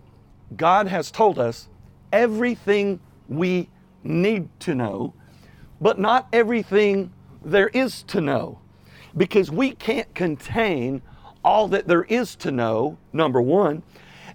God 0.56 0.88
has 0.88 1.12
told 1.12 1.40
us 1.40 1.68
everything 2.12 3.00
we 3.28 3.70
need 4.04 4.48
to 4.62 4.76
know, 4.76 5.14
but 5.82 6.00
not 6.00 6.28
everything 6.32 7.12
there 7.44 7.70
is 7.70 8.04
to 8.04 8.22
know. 8.22 8.60
Because 9.18 9.50
we 9.50 9.72
can't 9.72 10.14
contain 10.14 11.02
all 11.44 11.68
that 11.70 11.88
there 11.88 12.04
is 12.04 12.36
to 12.38 12.52
know, 12.52 12.98
number 13.14 13.42
one. 13.42 13.84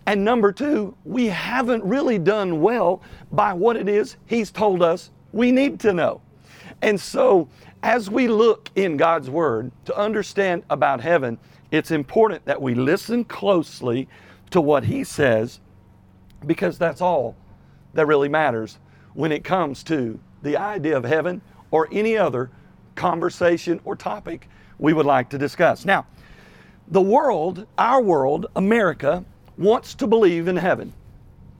And 0.06 0.24
number 0.24 0.52
two, 0.52 0.96
we 1.04 1.26
haven't 1.26 1.84
really 1.84 2.18
done 2.18 2.60
well 2.60 3.02
by 3.30 3.52
what 3.52 3.76
it 3.76 3.88
is 3.88 4.16
He's 4.26 4.50
told 4.50 4.82
us 4.82 5.10
we 5.32 5.52
need 5.52 5.78
to 5.80 5.92
know. 5.92 6.20
And 6.82 6.98
so, 6.98 7.48
as 7.82 8.10
we 8.10 8.26
look 8.26 8.70
in 8.74 8.96
God's 8.96 9.28
Word 9.28 9.70
to 9.84 9.96
understand 9.96 10.64
about 10.70 11.00
heaven, 11.00 11.38
it's 11.70 11.90
important 11.90 12.44
that 12.46 12.60
we 12.60 12.74
listen 12.74 13.24
closely 13.24 14.08
to 14.50 14.60
what 14.60 14.84
He 14.84 15.04
says 15.04 15.60
because 16.46 16.78
that's 16.78 17.00
all 17.00 17.36
that 17.94 18.06
really 18.06 18.28
matters 18.28 18.78
when 19.14 19.32
it 19.32 19.44
comes 19.44 19.82
to 19.84 20.18
the 20.42 20.56
idea 20.56 20.96
of 20.96 21.04
heaven 21.04 21.40
or 21.70 21.88
any 21.92 22.16
other 22.16 22.50
conversation 22.94 23.80
or 23.84 23.96
topic 23.96 24.48
we 24.78 24.92
would 24.92 25.06
like 25.06 25.28
to 25.30 25.38
discuss. 25.38 25.84
Now, 25.84 26.06
the 26.88 27.00
world, 27.00 27.66
our 27.78 28.02
world, 28.02 28.46
America, 28.56 29.24
wants 29.56 29.94
to 29.96 30.06
believe 30.06 30.48
in 30.48 30.56
heaven. 30.56 30.92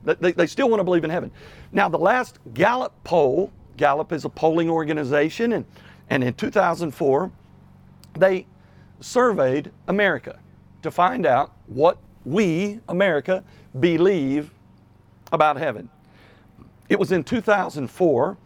They, 0.03 0.31
they 0.31 0.47
still 0.47 0.69
want 0.69 0.79
to 0.79 0.83
believe 0.83 1.03
in 1.03 1.09
heaven. 1.09 1.31
Now, 1.71 1.87
the 1.87 1.99
last 1.99 2.39
Gallup 2.53 2.93
poll, 3.03 3.51
Gallup 3.77 4.11
is 4.11 4.25
a 4.25 4.29
polling 4.29 4.69
organization, 4.69 5.53
and, 5.53 5.65
and 6.09 6.23
in 6.23 6.33
2004, 6.33 7.31
they 8.17 8.45
surveyed 8.99 9.71
America 9.87 10.39
to 10.81 10.91
find 10.91 11.25
out 11.25 11.53
what 11.67 11.97
we, 12.25 12.79
America, 12.89 13.43
believe 13.79 14.51
about 15.31 15.57
heaven. 15.57 15.89
It 16.89 16.99
was 16.99 17.11
in 17.11 17.23
2004, 17.23 18.37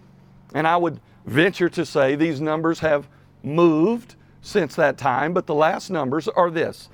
and 0.54 0.68
I 0.68 0.78
would 0.78 1.00
venture 1.26 1.70
to 1.70 1.86
say 1.86 2.16
these 2.16 2.40
numbers 2.40 2.80
have 2.80 3.08
moved 3.44 4.16
since 4.42 4.76
that 4.76 4.98
time, 4.98 5.34
but 5.34 5.48
the 5.48 5.56
last 5.56 5.90
numbers 5.90 6.28
are 6.28 6.52
this. 6.52 6.90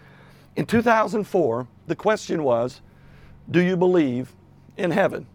In 0.55 0.65
2004, 0.65 1.67
the 1.87 1.95
question 1.95 2.43
was 2.43 2.81
Do 3.49 3.61
you 3.61 3.75
believe 3.75 4.33
in 4.77 4.91
heaven? 4.91 5.27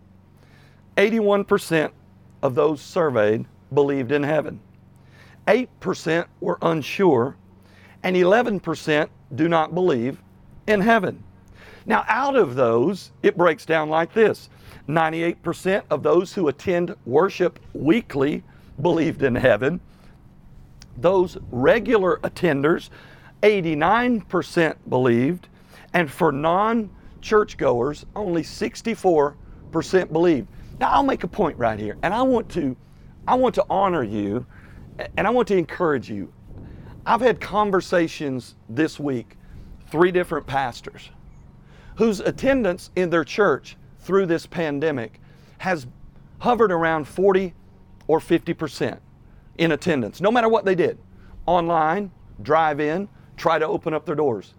81% 0.96 1.92
of 2.42 2.54
those 2.54 2.80
surveyed 2.80 3.44
believed 3.72 4.12
in 4.12 4.22
heaven. 4.22 4.60
8% 5.46 6.26
were 6.40 6.58
unsure, 6.62 7.36
and 8.02 8.16
11% 8.16 9.08
do 9.34 9.48
not 9.48 9.74
believe 9.74 10.22
in 10.66 10.80
heaven. 10.80 11.22
Now, 11.86 12.04
out 12.08 12.34
of 12.34 12.56
those, 12.56 13.12
it 13.22 13.36
breaks 13.36 13.64
down 13.64 13.88
like 13.88 14.12
this 14.12 14.48
98% 14.88 15.82
of 15.90 16.02
those 16.02 16.32
who 16.34 16.48
attend 16.48 16.94
worship 17.06 17.60
weekly 17.74 18.42
believed 18.82 19.22
in 19.22 19.34
heaven. 19.34 19.80
Those 20.96 21.38
regular 21.50 22.18
attenders, 22.18 22.90
89% 23.42 24.76
believed. 24.88 25.48
And 25.94 26.10
for 26.10 26.32
non 26.32 26.90
churchgoers, 27.20 28.04
only 28.14 28.42
64% 28.42 30.12
believed. 30.12 30.48
Now, 30.80 30.90
I'll 30.90 31.02
make 31.02 31.24
a 31.24 31.28
point 31.28 31.56
right 31.56 31.78
here, 31.78 31.96
and 32.02 32.12
I 32.12 32.22
want 32.22 32.50
to, 32.50 32.76
I 33.26 33.34
want 33.34 33.54
to 33.54 33.64
honor 33.70 34.02
you, 34.02 34.44
and 35.16 35.26
I 35.26 35.30
want 35.30 35.48
to 35.48 35.56
encourage 35.56 36.10
you. 36.10 36.32
I've 37.06 37.20
had 37.20 37.40
conversations 37.40 38.56
this 38.68 39.00
week, 39.00 39.36
three 39.90 40.10
different 40.10 40.46
pastors 40.46 41.10
whose 41.96 42.20
attendance 42.20 42.90
in 42.96 43.10
their 43.10 43.24
church 43.24 43.76
through 43.98 44.26
this 44.26 44.46
pandemic 44.46 45.20
has 45.58 45.86
hovered 46.38 46.70
around 46.70 47.06
40 47.08 47.54
or 48.06 48.20
50% 48.20 48.98
in 49.58 49.72
attendance, 49.72 50.20
no 50.20 50.30
matter 50.30 50.48
what 50.48 50.64
they 50.64 50.74
did 50.74 50.98
online, 51.46 52.10
drive 52.42 52.80
in, 52.80 53.08
try 53.36 53.58
to 53.58 53.66
open 53.66 53.94
up 53.94 54.04
their 54.04 54.14
doors. 54.14 54.54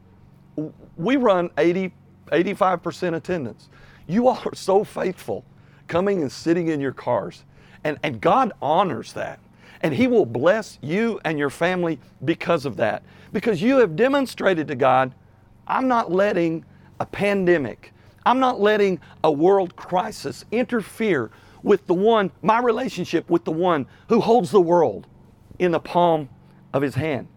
We 0.95 1.17
run 1.17 1.49
80, 1.57 1.93
85% 2.27 3.15
attendance. 3.15 3.69
You 4.07 4.27
all 4.27 4.41
are 4.45 4.55
so 4.55 4.83
faithful 4.83 5.45
coming 5.87 6.21
and 6.21 6.31
sitting 6.31 6.69
in 6.69 6.79
your 6.79 6.93
cars. 6.93 7.43
And, 7.83 7.97
and 8.03 8.19
God 8.19 8.53
honors 8.61 9.13
that. 9.13 9.39
And 9.81 9.93
He 9.93 10.07
will 10.07 10.25
bless 10.25 10.79
you 10.81 11.19
and 11.23 11.37
your 11.37 11.49
family 11.49 11.99
because 12.25 12.65
of 12.65 12.77
that. 12.77 13.03
Because 13.31 13.61
you 13.61 13.77
have 13.77 13.95
demonstrated 13.95 14.67
to 14.69 14.75
God, 14.75 15.13
I'm 15.67 15.87
not 15.87 16.11
letting 16.11 16.65
a 16.99 17.05
pandemic. 17.05 17.93
I'm 18.25 18.39
not 18.39 18.59
letting 18.59 18.99
a 19.23 19.31
world 19.31 19.75
crisis 19.75 20.45
interfere 20.51 21.31
with 21.63 21.85
the 21.87 21.93
one, 21.93 22.31
my 22.41 22.59
relationship 22.59 23.29
with 23.29 23.45
the 23.45 23.51
one 23.51 23.87
who 24.09 24.19
holds 24.21 24.51
the 24.51 24.61
world 24.61 25.07
in 25.59 25.71
the 25.71 25.79
palm 25.79 26.29
of 26.73 26.81
his 26.81 26.95
hand. 26.95 27.27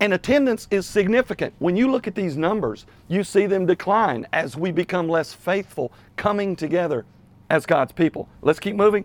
And 0.00 0.14
attendance 0.14 0.66
is 0.70 0.86
significant. 0.86 1.52
When 1.58 1.76
you 1.76 1.90
look 1.90 2.06
at 2.06 2.14
these 2.14 2.36
numbers, 2.36 2.86
you 3.08 3.22
see 3.22 3.46
them 3.46 3.66
decline 3.66 4.26
as 4.32 4.56
we 4.56 4.72
become 4.72 5.08
less 5.08 5.34
faithful 5.34 5.92
coming 6.16 6.56
together 6.56 7.04
as 7.50 7.66
God's 7.66 7.92
people. 7.92 8.28
Let's 8.40 8.60
keep 8.60 8.76
moving. 8.76 9.04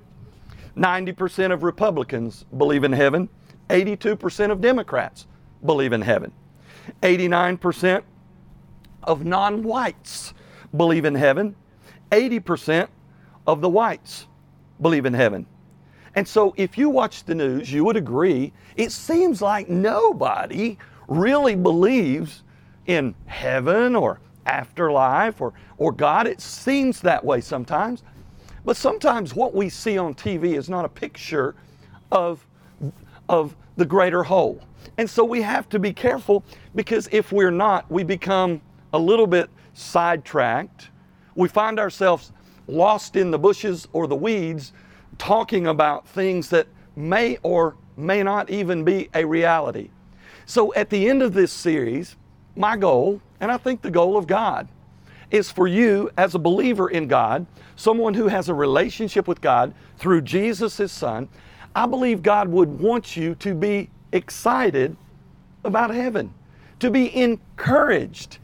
90% 0.78 1.52
of 1.52 1.64
Republicans 1.64 2.46
believe 2.58 2.84
in 2.84 2.94
heaven, 2.94 3.30
82% 3.70 4.52
of 4.52 4.62
Democrats 4.62 5.26
believe 5.66 5.94
in 5.94 6.02
heaven, 6.02 6.32
89% 7.02 8.04
of 9.06 9.26
non 9.26 9.64
whites 9.64 10.34
believe 10.76 11.06
in 11.06 11.16
heaven, 11.16 11.56
80% 12.12 12.88
of 13.48 13.62
the 13.62 13.70
whites 13.70 14.28
believe 14.82 15.06
in 15.06 15.14
heaven. 15.14 15.46
And 16.16 16.28
so, 16.28 16.54
if 16.58 16.78
you 16.78 16.90
watch 16.90 17.26
the 17.26 17.36
news, 17.36 17.72
you 17.72 17.84
would 17.84 17.98
agree 17.98 18.54
it 18.76 18.92
seems 18.92 19.42
like 19.42 19.70
nobody 19.70 20.78
really 21.08 21.56
believes 21.56 22.44
in 22.88 23.16
heaven 23.26 23.96
or 23.96 24.20
afterlife 24.46 25.42
or, 25.42 25.54
or 25.78 25.92
God. 25.92 26.28
It 26.28 26.42
seems 26.42 27.02
that 27.02 27.24
way 27.24 27.42
sometimes. 27.42 28.04
But 28.64 28.78
sometimes 28.78 29.36
what 29.36 29.54
we 29.54 29.70
see 29.70 29.98
on 29.98 30.14
TV 30.16 30.58
is 30.58 30.70
not 30.70 30.86
a 30.86 30.90
picture 30.90 31.56
of, 32.12 32.46
of 33.30 33.56
the 33.76 33.86
greater 33.86 34.24
whole. 34.24 34.62
And 34.98 35.10
so 35.10 35.24
we 35.24 35.42
have 35.42 35.70
to 35.70 35.80
be 35.80 35.94
careful 35.94 36.44
because 36.74 37.08
if 37.12 37.32
we're 37.32 37.52
not, 37.52 37.90
we 37.92 38.04
become 38.04 38.62
a 38.94 39.00
little 39.00 39.28
bit 39.28 39.50
sidetracked. 39.74 40.90
We 41.36 41.48
find 41.48 41.80
ourselves 41.80 42.32
lost 42.68 43.16
in 43.16 43.32
the 43.32 43.40
bushes 43.40 43.88
or 43.94 44.08
the 44.08 44.16
weeds 44.16 44.74
talking 45.18 45.68
about 45.68 46.08
things 46.08 46.50
that 46.50 46.68
may 46.96 47.38
or 47.44 47.76
may 47.98 48.24
not 48.24 48.50
even 48.50 48.84
be 48.84 49.10
a 49.14 49.26
reality. 49.26 49.90
So 50.46 50.74
at 50.74 50.90
the 50.90 51.10
end 51.10 51.22
of 51.22 51.34
this 51.34 51.52
series, 51.52 52.16
my 52.56 52.78
goal, 52.78 53.22
and 53.40 53.52
I 53.52 53.58
think 53.58 53.82
the 53.82 53.92
goal 53.92 54.18
of 54.18 54.28
God, 54.28 54.68
is 55.32 55.52
for 55.52 55.68
you 55.68 56.10
as 56.18 56.36
a 56.36 56.40
believer 56.40 56.90
in 56.90 57.08
God, 57.08 57.46
someone 57.76 58.14
who 58.14 58.28
has 58.28 58.48
a 58.48 58.54
relationship 58.54 59.28
with 59.28 59.42
God 59.42 59.74
through 59.98 60.22
Jesus, 60.22 60.78
his 60.78 60.92
son. 60.92 61.28
I 61.76 61.86
believe 61.86 62.22
God 62.22 62.48
would 62.48 62.80
want 62.80 63.18
you 63.18 63.36
to 63.36 63.54
be 63.54 63.90
excited 64.12 64.96
about 65.64 65.94
heaven, 65.94 66.34
to 66.80 66.90
be 66.92 67.14
encouraged 67.16 68.38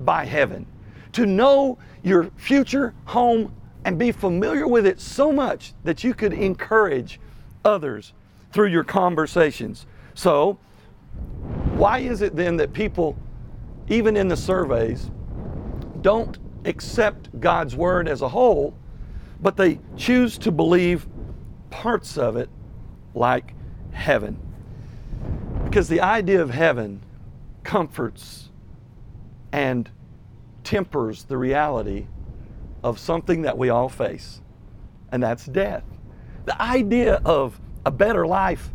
by 0.00 0.24
heaven, 0.24 0.66
to 1.12 1.26
know 1.26 1.78
your 2.02 2.30
future 2.36 2.94
home 3.06 3.54
and 3.84 3.98
be 3.98 4.12
familiar 4.12 4.66
with 4.66 4.86
it 4.86 5.00
so 5.00 5.32
much 5.32 5.72
that 5.84 6.04
you 6.04 6.14
could 6.14 6.32
encourage 6.32 7.20
others 7.64 8.12
through 8.52 8.68
your 8.68 8.84
conversations. 8.84 9.86
So, 10.14 10.58
why 11.74 12.00
is 12.00 12.22
it 12.22 12.34
then 12.36 12.56
that 12.56 12.72
people, 12.72 13.16
even 13.88 14.16
in 14.16 14.28
the 14.28 14.36
surveys, 14.36 15.10
don't 16.00 16.38
accept 16.64 17.40
God's 17.40 17.74
word 17.76 18.08
as 18.08 18.22
a 18.22 18.28
whole, 18.28 18.74
but 19.40 19.56
they 19.56 19.78
choose 19.96 20.38
to 20.38 20.50
believe 20.50 21.06
parts 21.70 22.18
of 22.18 22.36
it 22.36 22.48
like 23.14 23.54
heaven? 23.92 24.38
Because 25.64 25.88
the 25.88 26.00
idea 26.00 26.40
of 26.42 26.50
heaven 26.50 27.00
comforts 27.62 28.50
and 29.52 29.90
tempers 30.64 31.24
the 31.24 31.36
reality 31.36 32.06
of 32.82 32.98
something 32.98 33.42
that 33.42 33.56
we 33.56 33.70
all 33.70 33.88
face, 33.88 34.40
and 35.10 35.22
that's 35.22 35.46
death. 35.46 35.84
The 36.44 36.60
idea 36.60 37.20
of 37.24 37.60
a 37.84 37.90
better 37.90 38.26
life 38.26 38.70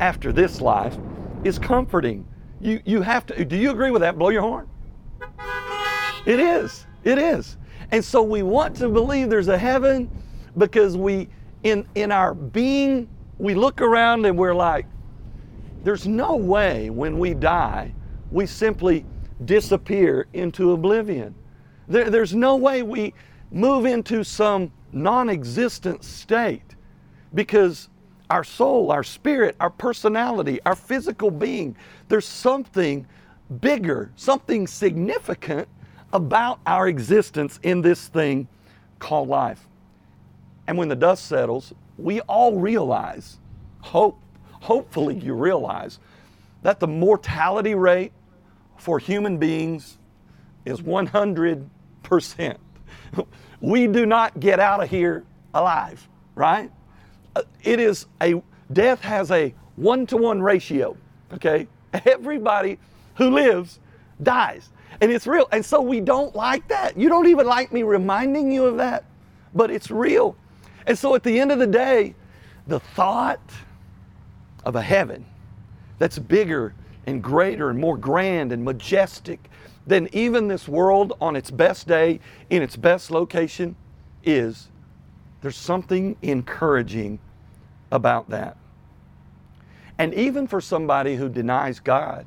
after 0.00 0.32
this 0.32 0.60
life 0.60 0.96
is 1.44 1.58
comforting. 1.58 2.26
You, 2.60 2.80
you 2.84 3.02
have 3.02 3.26
to, 3.26 3.44
do 3.44 3.56
you 3.56 3.70
agree 3.70 3.90
with 3.90 4.02
that? 4.02 4.18
Blow 4.18 4.30
your 4.30 4.42
horn. 4.42 4.68
It 6.26 6.40
is. 6.40 6.86
It 7.04 7.18
is. 7.18 7.56
And 7.92 8.04
so 8.04 8.22
we 8.22 8.42
want 8.42 8.76
to 8.76 8.88
believe 8.88 9.30
there's 9.30 9.48
a 9.48 9.58
heaven 9.58 10.10
because 10.56 10.96
we, 10.96 11.28
in, 11.62 11.86
in 11.94 12.10
our 12.10 12.34
being, 12.34 13.08
we 13.38 13.54
look 13.54 13.80
around 13.80 14.26
and 14.26 14.36
we're 14.36 14.54
like, 14.54 14.86
there's 15.84 16.06
no 16.06 16.34
way 16.34 16.90
when 16.90 17.18
we 17.18 17.32
die, 17.32 17.94
we 18.32 18.46
simply 18.46 19.04
disappear 19.44 20.26
into 20.32 20.72
oblivion. 20.72 21.34
There, 21.88 22.10
there's 22.10 22.34
no 22.34 22.56
way 22.56 22.82
we 22.82 23.14
move 23.50 23.86
into 23.86 24.24
some 24.24 24.72
non 24.92 25.28
existent 25.28 26.04
state 26.04 26.74
because 27.34 27.88
our 28.30 28.44
soul, 28.44 28.90
our 28.90 29.04
spirit, 29.04 29.56
our 29.60 29.70
personality, 29.70 30.58
our 30.66 30.74
physical 30.74 31.30
being, 31.30 31.76
there's 32.08 32.26
something 32.26 33.06
bigger, 33.60 34.10
something 34.16 34.66
significant 34.66 35.68
about 36.12 36.58
our 36.66 36.88
existence 36.88 37.60
in 37.62 37.82
this 37.82 38.08
thing 38.08 38.48
called 38.98 39.28
life. 39.28 39.68
And 40.66 40.76
when 40.76 40.88
the 40.88 40.96
dust 40.96 41.26
settles, 41.26 41.72
we 41.98 42.20
all 42.22 42.58
realize, 42.58 43.38
hope, 43.80 44.18
hopefully 44.50 45.16
you 45.16 45.34
realize, 45.34 46.00
that 46.62 46.80
the 46.80 46.88
mortality 46.88 47.74
rate 47.74 48.12
for 48.78 48.98
human 48.98 49.38
beings 49.38 49.98
is 50.64 50.80
100%. 50.80 52.56
We 53.60 53.86
do 53.86 54.04
not 54.04 54.38
get 54.38 54.60
out 54.60 54.82
of 54.82 54.90
here 54.90 55.24
alive, 55.54 56.06
right? 56.34 56.70
Uh, 57.34 57.42
it 57.62 57.80
is 57.80 58.06
a, 58.20 58.42
death 58.72 59.00
has 59.00 59.30
a 59.30 59.54
one 59.76 60.06
to 60.08 60.16
one 60.16 60.42
ratio, 60.42 60.96
okay? 61.32 61.66
Everybody 62.06 62.78
who 63.16 63.30
lives 63.30 63.80
dies. 64.22 64.68
And 65.00 65.10
it's 65.10 65.26
real. 65.26 65.48
And 65.52 65.64
so 65.64 65.80
we 65.80 66.00
don't 66.00 66.34
like 66.34 66.68
that. 66.68 66.96
You 66.96 67.08
don't 67.08 67.26
even 67.26 67.46
like 67.46 67.72
me 67.72 67.82
reminding 67.82 68.50
you 68.50 68.66
of 68.66 68.76
that, 68.76 69.04
but 69.54 69.70
it's 69.70 69.90
real. 69.90 70.36
And 70.86 70.96
so 70.96 71.14
at 71.14 71.22
the 71.22 71.40
end 71.40 71.52
of 71.52 71.58
the 71.58 71.66
day, 71.66 72.14
the 72.66 72.80
thought 72.80 73.40
of 74.64 74.76
a 74.76 74.82
heaven 74.82 75.24
that's 75.98 76.18
bigger 76.18 76.74
and 77.06 77.22
greater 77.22 77.70
and 77.70 77.78
more 77.78 77.96
grand 77.96 78.52
and 78.52 78.64
majestic 78.64 79.50
than 79.86 80.08
even 80.12 80.48
this 80.48 80.66
world 80.66 81.12
on 81.20 81.36
its 81.36 81.50
best 81.50 81.86
day, 81.86 82.20
in 82.50 82.62
its 82.62 82.76
best 82.76 83.10
location, 83.10 83.76
is 84.24 84.68
there's 85.40 85.56
something 85.56 86.16
encouraging 86.22 87.18
about 87.92 88.28
that. 88.30 88.56
And 89.98 90.12
even 90.14 90.46
for 90.46 90.60
somebody 90.60 91.16
who 91.16 91.28
denies 91.28 91.78
God, 91.78 92.26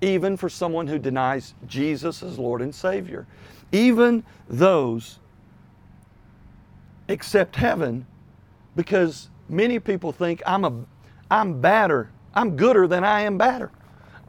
even 0.00 0.36
for 0.36 0.48
someone 0.48 0.86
who 0.86 0.98
denies 0.98 1.54
Jesus 1.66 2.22
as 2.22 2.38
Lord 2.38 2.62
and 2.62 2.74
Savior. 2.74 3.26
Even 3.72 4.24
those 4.48 5.18
accept 7.08 7.56
heaven 7.56 8.06
because 8.76 9.28
many 9.48 9.78
people 9.78 10.12
think 10.12 10.42
I'm 10.46 10.64
a 10.64 10.72
I'm 11.30 11.60
badder. 11.60 12.10
I'm 12.34 12.56
gooder 12.56 12.86
than 12.86 13.04
I 13.04 13.22
am 13.22 13.38
badder. 13.38 13.70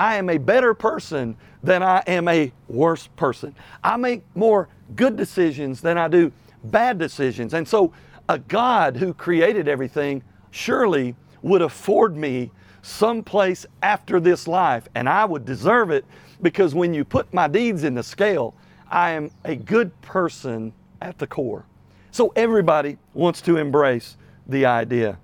I 0.02 0.16
am 0.16 0.32
a 0.32 0.40
better 0.40 0.74
person 0.74 1.38
than 1.62 1.84
I 1.84 2.00
am 2.08 2.28
a 2.28 2.52
worse 2.68 3.06
person. 3.06 3.54
I 3.84 3.98
make 3.98 4.24
more 4.34 4.68
good 4.96 5.16
decisions 5.16 5.80
than 5.80 5.96
I 5.96 6.08
do 6.08 6.32
bad 6.64 6.98
decisions. 6.98 7.54
And 7.54 7.68
so 7.68 7.94
a 8.28 8.40
God 8.40 8.98
who 8.98 9.14
created 9.14 9.68
everything 9.68 10.24
surely 10.50 11.16
would 11.44 11.62
afford 11.62 12.18
me 12.18 12.50
someplace 12.82 13.68
after 13.84 14.20
this 14.20 14.48
life, 14.48 14.90
and 14.96 15.08
I 15.08 15.24
would 15.24 15.46
deserve 15.46 15.92
it 15.92 16.04
because 16.42 16.74
when 16.74 16.96
you 16.96 17.06
put 17.06 17.32
my 17.32 17.48
deeds 17.48 17.84
in 17.84 17.94
the 17.94 18.02
scale, 18.02 18.56
I 18.90 19.12
am 19.12 19.30
a 19.46 19.56
good 19.56 20.02
person 20.02 20.74
at 21.00 21.20
the 21.20 21.28
core. 21.28 21.64
So 22.10 22.34
everybody 22.36 22.98
wants 23.14 23.40
to 23.42 23.58
embrace 23.58 24.18
the 24.48 24.66
idea. 24.66 25.20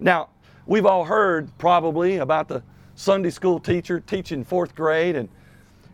Now, 0.00 0.30
we've 0.64 0.86
all 0.86 1.04
heard 1.04 1.50
probably 1.58 2.16
about 2.16 2.48
the 2.48 2.62
Sunday 2.94 3.30
school 3.30 3.58
teacher 3.58 4.00
teaching 4.00 4.44
fourth 4.44 4.74
grade, 4.74 5.16
and, 5.16 5.28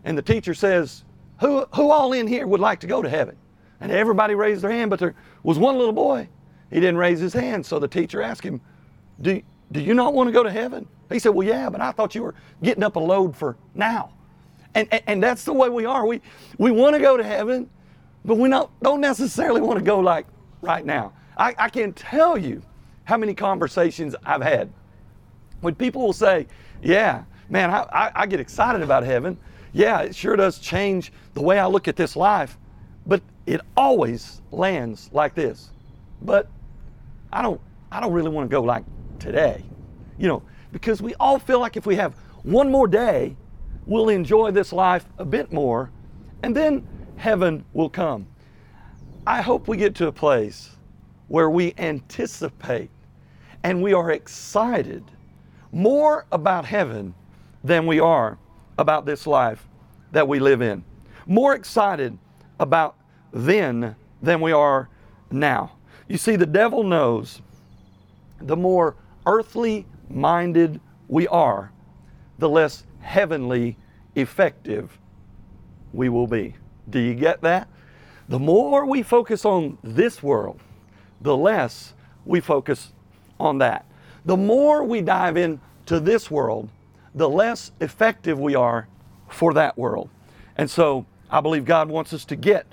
and 0.05 0.17
the 0.17 0.23
teacher 0.23 0.55
says, 0.55 1.05
who, 1.41 1.65
who 1.75 1.91
all 1.91 2.13
in 2.13 2.27
here 2.27 2.47
would 2.47 2.61
like 2.61 2.81
to 2.81 2.87
go 2.87 3.03
to 3.03 3.09
heaven? 3.09 3.37
And 3.81 3.91
everybody 3.91 4.35
raised 4.35 4.63
their 4.63 4.71
hand, 4.71 4.91
but 4.91 5.01
there 5.01 5.15
was 5.43 5.59
one 5.59 5.79
little 5.79 5.95
boy. 5.95 6.29
He 6.71 6.77
didn't 6.77 6.99
raise 6.99 7.19
his 7.19 7.33
hand, 7.33 7.65
so 7.65 7.79
the 7.79 7.89
teacher 7.89 8.21
asked 8.21 8.45
him, 8.45 8.61
Do, 9.23 9.41
do 9.73 9.81
you 9.81 9.95
not 9.95 10.13
want 10.13 10.29
to 10.29 10.33
go 10.33 10.43
to 10.43 10.51
heaven? 10.51 10.87
He 11.11 11.19
said, 11.19 11.31
Well, 11.31 11.47
yeah, 11.47 11.71
but 11.71 11.81
I 11.81 11.93
thought 11.93 12.15
you 12.15 12.23
were 12.23 12.35
getting 12.63 12.83
up 12.83 12.97
a 12.97 13.01
load 13.01 13.35
for 13.35 13.57
now. 13.75 14.13
And, 14.75 14.87
and, 14.93 15.03
and 15.07 15.23
that's 15.23 15.45
the 15.45 15.53
way 15.53 15.69
we 15.71 15.87
are. 15.87 16.07
We, 16.07 16.21
we 16.59 16.71
want 16.71 16.95
to 16.95 17.01
go 17.01 17.17
to 17.17 17.25
heaven, 17.25 17.69
but 18.25 18.37
we 18.37 18.49
don't, 18.51 18.71
don't 18.83 19.01
necessarily 19.01 19.63
want 19.63 19.79
to 19.79 19.85
go 19.85 19.99
like 19.99 20.27
right 20.61 20.85
now. 20.85 21.15
I, 21.37 21.55
I 21.59 21.69
can 21.71 21.95
tell 21.95 22.37
you 22.37 22.63
how 23.05 23.17
many 23.17 23.35
conversations 23.35 24.15
I've 24.25 24.43
had 24.43 24.71
when 25.63 25.75
people 25.75 26.03
will 26.03 26.13
say, 26.13 26.47
Yeah, 26.83 27.25
man, 27.49 27.71
I, 27.71 27.83
I, 27.93 28.11
I 28.15 28.27
get 28.27 28.41
excited 28.41 28.83
about 28.83 29.03
heaven. 29.03 29.37
Yeah, 29.73 30.01
it 30.01 30.15
sure 30.15 30.37
does 30.37 30.59
change 30.59 31.13
the 31.35 31.43
way 31.43 31.59
I 31.59 31.67
look 31.67 31.89
at 31.89 31.97
this 31.97 32.17
life, 32.17 32.59
but 33.07 33.23
it 33.47 33.61
always 33.77 34.43
lands 34.51 35.11
like 35.13 35.35
this. 35.35 35.71
But 36.23 36.49
I 37.33 37.43
don't, 37.43 37.61
I 37.93 38.01
don't 38.01 38.13
really 38.13 38.31
want 38.31 38.49
to 38.49 38.55
go 38.55 38.63
like 38.63 38.85
today. 39.19 39.65
You 40.19 40.29
know, 40.29 40.43
because 40.73 41.01
we 41.01 41.15
all 41.15 41.39
feel 41.39 41.61
like 41.61 41.77
if 41.77 41.87
we 41.87 41.97
have 41.97 42.15
one 42.43 42.71
more 42.71 42.89
day, 42.89 43.37
we'll 43.87 44.09
enjoy 44.09 44.51
this 44.51 44.73
life 44.73 45.05
a 45.19 45.25
bit 45.25 45.53
more, 45.53 45.91
and 46.43 46.57
then 46.57 46.87
heaven 47.17 47.65
will 47.73 47.91
come. 47.91 48.27
I 49.27 49.43
hope 49.43 49.69
we 49.69 49.77
get 49.77 49.95
to 49.97 50.07
a 50.07 50.13
place 50.13 50.71
where 51.29 51.51
we 51.51 51.75
anticipate 51.79 52.91
and 53.63 53.83
we 53.83 53.93
are 53.93 54.11
excited 54.11 55.05
more 55.73 56.27
about 56.33 56.65
heaven 56.65 57.15
than 57.63 57.87
we 57.87 58.01
are 58.01 58.39
about 58.79 59.07
this 59.07 59.27
life 59.27 59.67
that 60.13 60.27
we 60.27 60.39
live 60.39 60.63
in. 60.63 60.85
More 61.27 61.55
excited 61.55 62.19
about 62.59 62.97
then 63.33 63.95
than 64.23 64.41
we 64.41 64.53
are 64.53 64.89
now. 65.31 65.73
You 66.09 66.19
see, 66.19 66.37
the 66.37 66.47
devil 66.47 66.83
knows 66.83 67.41
the 68.41 68.57
more 68.57 68.97
earthly 69.27 69.87
minded 70.09 70.81
we 71.09 71.29
are, 71.29 71.71
the 72.39 72.49
less 72.49 72.85
heavenly 73.01 73.77
effective 74.15 74.99
we 75.93 76.09
will 76.09 76.27
be. 76.27 76.57
Do 76.89 76.99
you 76.99 77.15
get 77.15 77.43
that? 77.43 77.69
The 78.29 78.39
more 78.39 78.87
we 78.87 79.03
focus 79.03 79.45
on 79.45 79.79
this 79.83 80.23
world, 80.23 80.61
the 81.21 81.37
less 81.37 81.95
we 82.25 82.41
focus 82.41 82.93
on 83.39 83.59
that. 83.59 83.87
The 84.25 84.37
more 84.37 84.85
we 84.85 85.01
dive 85.01 85.37
into 85.37 86.01
this 86.01 86.31
world, 86.31 86.69
the 87.15 87.29
less 87.29 87.73
effective 87.81 88.39
we 88.39 88.55
are 88.55 88.87
for 89.29 89.55
that 89.55 89.77
world. 89.79 90.11
And 90.57 90.71
so 90.71 91.07
I 91.31 91.41
believe 91.41 91.65
God 91.65 91.89
wants 91.89 92.13
us 92.13 92.25
to 92.27 92.37
get 92.37 92.67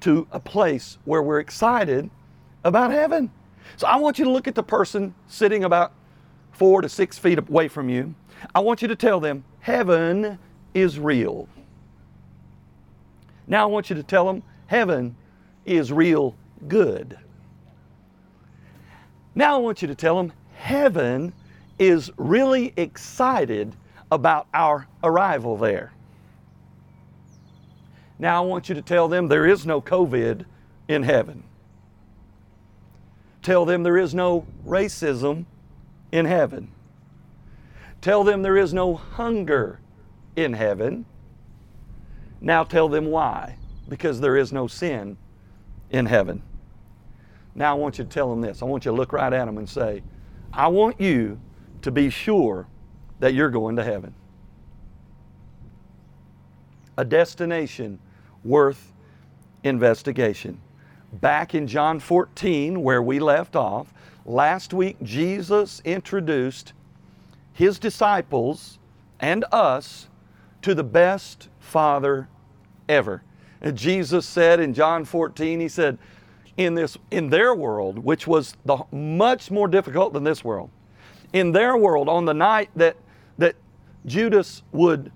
to 0.00 0.26
a 0.32 0.40
place 0.40 0.98
where 1.04 1.22
we're 1.22 1.40
excited 1.40 2.10
about 2.64 2.90
heaven. 2.90 3.30
So 3.76 3.86
I 3.86 3.96
want 3.96 4.18
you 4.18 4.24
to 4.24 4.30
look 4.30 4.48
at 4.48 4.54
the 4.54 4.62
person 4.62 5.14
sitting 5.28 5.64
about 5.64 5.92
four 6.52 6.80
to 6.80 6.88
six 6.88 7.18
feet 7.18 7.38
away 7.38 7.68
from 7.68 7.88
you. 7.88 8.14
I 8.54 8.60
want 8.60 8.82
you 8.82 8.88
to 8.88 8.96
tell 8.96 9.20
them, 9.20 9.44
Heaven 9.60 10.38
is 10.74 10.98
real. 10.98 11.48
Now 13.46 13.64
I 13.64 13.66
want 13.66 13.90
you 13.90 13.96
to 13.96 14.02
tell 14.02 14.26
them, 14.26 14.42
Heaven 14.66 15.16
is 15.64 15.92
real 15.92 16.34
good. 16.68 17.18
Now 19.34 19.54
I 19.54 19.58
want 19.58 19.82
you 19.82 19.88
to 19.88 19.94
tell 19.94 20.16
them, 20.16 20.32
Heaven 20.54 21.32
is 21.78 22.10
really 22.16 22.72
excited 22.76 23.74
about 24.10 24.46
our 24.54 24.86
arrival 25.02 25.56
there. 25.56 25.92
Now 28.18 28.42
I 28.42 28.46
want 28.46 28.68
you 28.68 28.74
to 28.74 28.82
tell 28.82 29.08
them 29.08 29.28
there 29.28 29.46
is 29.46 29.66
no 29.66 29.80
COVID 29.80 30.44
in 30.88 31.02
heaven. 31.02 31.42
Tell 33.42 33.64
them 33.64 33.82
there 33.82 33.98
is 33.98 34.14
no 34.14 34.46
racism 34.66 35.44
in 36.12 36.24
heaven. 36.24 36.70
Tell 38.00 38.24
them 38.24 38.42
there 38.42 38.56
is 38.56 38.72
no 38.72 38.94
hunger 38.94 39.80
in 40.36 40.52
heaven. 40.52 41.04
Now 42.40 42.64
tell 42.64 42.88
them 42.88 43.06
why. 43.06 43.56
Because 43.88 44.20
there 44.20 44.36
is 44.36 44.52
no 44.52 44.66
sin 44.66 45.16
in 45.90 46.06
heaven. 46.06 46.42
Now 47.54 47.72
I 47.72 47.74
want 47.74 47.98
you 47.98 48.04
to 48.04 48.10
tell 48.10 48.30
them 48.30 48.40
this. 48.40 48.62
I 48.62 48.64
want 48.64 48.84
you 48.84 48.90
to 48.92 48.96
look 48.96 49.12
right 49.12 49.32
at 49.32 49.44
them 49.44 49.58
and 49.58 49.68
say, 49.68 50.02
I 50.56 50.68
want 50.68 51.00
you 51.00 51.40
to 51.82 51.90
be 51.90 52.10
sure 52.10 52.66
that 53.18 53.34
you're 53.34 53.50
going 53.50 53.76
to 53.76 53.84
heaven. 53.84 54.14
A 56.96 57.04
destination 57.04 57.98
worth 58.44 58.92
investigation. 59.64 60.60
Back 61.12 61.54
in 61.54 61.66
John 61.66 61.98
14, 61.98 62.82
where 62.82 63.02
we 63.02 63.18
left 63.18 63.56
off, 63.56 63.92
last 64.24 64.72
week 64.72 64.96
Jesus 65.02 65.82
introduced 65.84 66.72
his 67.52 67.78
disciples 67.78 68.78
and 69.20 69.44
us 69.50 70.08
to 70.62 70.74
the 70.74 70.84
best 70.84 71.48
Father 71.58 72.28
ever. 72.88 73.22
And 73.60 73.76
Jesus 73.76 74.26
said 74.26 74.60
in 74.60 74.74
John 74.74 75.04
14, 75.04 75.60
He 75.60 75.68
said, 75.68 75.98
in 76.56 76.74
this 76.74 76.96
in 77.10 77.30
their 77.30 77.54
world, 77.54 77.98
which 77.98 78.26
was 78.26 78.54
the, 78.64 78.78
much 78.92 79.50
more 79.50 79.68
difficult 79.68 80.12
than 80.12 80.24
this 80.24 80.44
world, 80.44 80.70
in 81.32 81.52
their 81.52 81.76
world, 81.76 82.08
on 82.08 82.24
the 82.24 82.34
night 82.34 82.70
that 82.76 82.96
that 83.38 83.56
Judas 84.06 84.62
would 84.72 85.10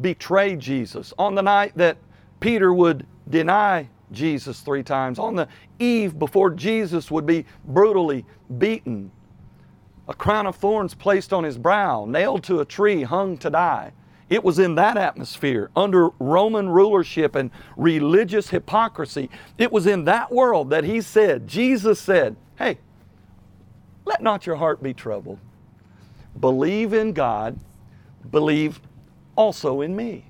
betray 0.00 0.56
Jesus, 0.56 1.12
on 1.18 1.34
the 1.34 1.42
night 1.42 1.72
that 1.76 1.96
Peter 2.40 2.72
would 2.72 3.06
deny 3.28 3.88
Jesus 4.10 4.60
three 4.60 4.82
times, 4.82 5.18
on 5.18 5.34
the 5.34 5.48
eve 5.78 6.18
before 6.18 6.50
Jesus 6.50 7.10
would 7.10 7.26
be 7.26 7.44
brutally 7.64 8.24
beaten, 8.58 9.10
a 10.08 10.14
crown 10.14 10.46
of 10.46 10.56
thorns 10.56 10.94
placed 10.94 11.32
on 11.32 11.44
his 11.44 11.58
brow, 11.58 12.04
nailed 12.04 12.42
to 12.44 12.60
a 12.60 12.64
tree, 12.64 13.02
hung 13.02 13.36
to 13.38 13.50
die. 13.50 13.92
It 14.32 14.42
was 14.42 14.58
in 14.58 14.76
that 14.76 14.96
atmosphere, 14.96 15.70
under 15.76 16.08
Roman 16.18 16.70
rulership 16.70 17.34
and 17.34 17.50
religious 17.76 18.48
hypocrisy. 18.48 19.28
It 19.58 19.70
was 19.70 19.86
in 19.86 20.06
that 20.06 20.32
world 20.32 20.70
that 20.70 20.84
he 20.84 21.02
said, 21.02 21.46
Jesus 21.46 22.00
said, 22.00 22.36
Hey, 22.56 22.78
let 24.06 24.22
not 24.22 24.46
your 24.46 24.56
heart 24.56 24.82
be 24.82 24.94
troubled. 24.94 25.38
Believe 26.40 26.94
in 26.94 27.12
God, 27.12 27.58
believe 28.30 28.80
also 29.36 29.82
in 29.82 29.94
me. 29.94 30.24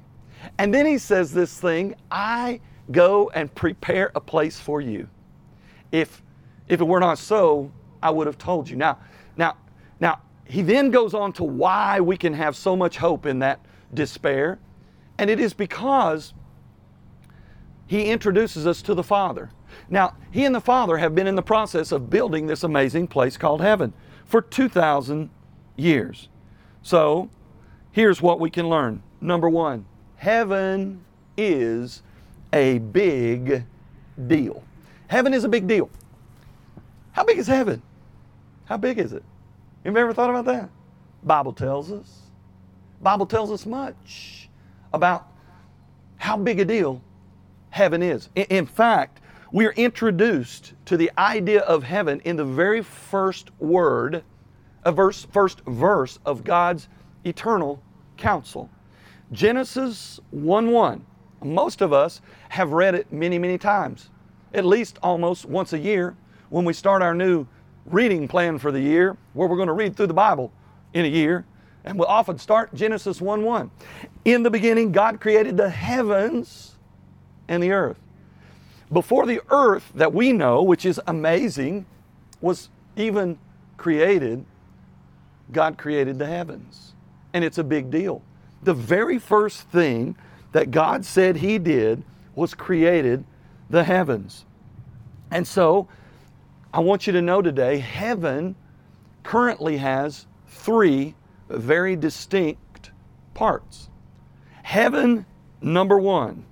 And 0.59 0.75
then 0.75 0.85
he 0.85 0.99
says 0.99 1.33
this 1.33 1.61
thing 1.61 1.95
I 2.11 2.59
go 2.91 3.31
and 3.37 3.55
prepare 3.55 4.11
a 4.17 4.21
place 4.21 4.59
for 4.59 4.81
you. 4.81 5.09
If, 5.93 6.25
if 6.67 6.81
it 6.81 6.85
were 6.85 6.99
not 6.99 7.19
so, 7.19 7.71
I 8.03 8.11
would 8.11 8.27
have 8.27 8.37
told 8.37 8.69
you. 8.69 8.75
Now, 8.75 8.99
now, 9.37 9.57
now, 10.01 10.23
he 10.45 10.62
then 10.62 10.91
goes 10.91 11.15
on 11.15 11.33
to 11.35 11.45
why 11.45 12.01
we 12.01 12.17
can 12.17 12.35
have 12.35 12.57
so 12.57 12.75
much 12.75 12.97
hope 12.97 13.27
in 13.27 13.38
that 13.38 13.61
despair. 13.95 14.59
And 15.19 15.31
it 15.31 15.39
is 15.39 15.55
because 15.55 16.35
he 17.87 18.07
introduces 18.07 18.67
us 18.67 18.83
to 18.83 18.95
the 18.95 19.03
Father. 19.03 19.51
Now, 19.89 20.17
he 20.31 20.45
and 20.45 20.55
the 20.55 20.61
Father 20.61 20.97
have 20.99 21.15
been 21.15 21.27
in 21.27 21.35
the 21.35 21.43
process 21.43 21.93
of 21.93 22.11
building 22.11 22.47
this 22.47 22.63
amazing 22.63 23.09
place 23.09 23.37
called 23.37 23.61
heaven 23.61 23.93
for 24.25 24.41
2,000 24.41 25.31
years. 25.77 26.29
So, 26.83 27.29
here's 27.91 28.23
what 28.23 28.41
we 28.41 28.51
can 28.51 28.69
learn. 28.69 29.03
Number 29.21 29.49
one, 29.49 29.85
heaven 30.17 31.05
is 31.37 32.03
a 32.53 32.79
big 32.79 33.65
deal. 34.27 34.65
Heaven 35.09 35.35
is 35.35 35.45
a 35.45 35.49
big 35.49 35.67
deal. 35.67 35.91
How 37.13 37.25
big 37.25 37.39
is 37.39 37.47
heaven? 37.47 37.83
How 38.65 38.79
big 38.79 38.99
is 38.99 39.13
it? 39.13 39.23
Have 39.85 39.95
You 39.95 40.01
ever 40.01 40.15
thought 40.15 40.31
about 40.31 40.47
that? 40.47 40.71
Bible 41.23 41.53
tells 41.53 41.93
us. 41.93 42.22
Bible 43.03 43.27
tells 43.27 43.51
us 43.51 43.67
much 43.67 44.49
about 44.93 45.27
how 46.17 46.37
big 46.37 46.61
a 46.61 46.65
deal 46.65 47.03
heaven 47.71 48.03
is. 48.03 48.29
In 48.37 48.65
fact, 48.67 49.21
we 49.51 49.67
are 49.67 49.73
introduced 49.73 50.75
to 50.87 50.97
the 50.97 51.11
idea 51.19 51.61
of 51.62 51.83
heaven 51.83 52.21
in 52.25 52.37
the 52.37 52.45
very 52.45 52.83
first 52.83 53.51
word, 53.59 54.23
a 54.85 54.93
verse, 54.93 55.27
first 55.33 55.61
verse 55.67 56.19
of 56.25 56.45
God's 56.45 56.88
eternal 57.25 57.83
counsel. 58.17 58.71
Genesis 59.33 60.21
1 60.31 60.71
1. 60.71 61.07
Most 61.43 61.81
of 61.81 61.93
us 61.93 62.21
have 62.51 62.73
read 62.73 62.95
it 62.95 63.12
many, 63.12 63.38
many 63.38 63.59
times, 63.59 64.11
at 64.55 64.65
least 64.65 64.99
almost 65.03 65.45
once 65.45 65.73
a 65.73 65.79
year 65.79 66.17
when 66.51 66.65
we 66.65 66.73
start 66.73 67.03
our 67.03 67.15
new 67.15 67.47
reading 67.87 68.29
plan 68.29 68.59
for 68.59 68.71
the 68.71 68.81
year, 68.81 69.17
where 69.33 69.49
we're 69.49 69.57
going 69.57 69.67
to 69.67 69.73
read 69.73 69.97
through 69.97 70.07
the 70.07 70.15
Bible 70.15 70.53
in 70.95 71.05
a 71.05 71.09
year. 71.09 71.45
And 71.85 71.99
we'll 71.99 72.09
often 72.09 72.38
start 72.38 72.75
Genesis 72.75 73.21
1 73.21 73.42
1. 73.42 73.71
In 74.25 74.42
the 74.42 74.51
beginning, 74.51 74.92
God 74.92 75.21
created 75.21 75.57
the 75.57 75.71
heavens 75.71 76.77
and 77.49 77.62
the 77.62 77.73
earth. 77.73 77.99
Before 78.92 79.27
the 79.27 79.40
earth 79.51 79.90
that 79.95 80.12
we 80.12 80.33
know, 80.33 80.62
which 80.62 80.85
is 80.85 81.01
amazing, 81.07 81.87
was 82.40 82.68
even 82.97 83.38
created, 83.77 84.45
God 85.51 85.79
created 85.79 86.18
the 86.18 86.27
heavens. 86.27 86.95
And 87.33 87.42
it's 87.42 87.59
a 87.59 87.64
big 87.64 87.90
deal. 87.90 88.23
The 88.62 88.75
very 88.75 89.18
first 89.18 89.62
thing 89.68 90.16
that 90.53 90.71
God 90.71 91.05
said 91.05 91.37
He 91.37 91.59
did 91.59 92.05
was 92.35 92.55
created 92.55 93.25
the 93.71 93.83
heavens. 93.83 94.45
And 95.31 95.47
so, 95.47 95.88
I 96.73 96.81
want 96.81 97.07
you 97.07 97.12
to 97.14 97.23
know 97.23 97.42
today, 97.42 97.79
heaven 97.79 98.55
currently 99.23 99.79
has 99.79 100.27
three 100.47 101.14
very 101.59 101.97
distinct 101.97 102.91
parts. 103.35 103.88
Heaven, 104.62 105.27
number 105.61 105.99
one. 105.99 106.45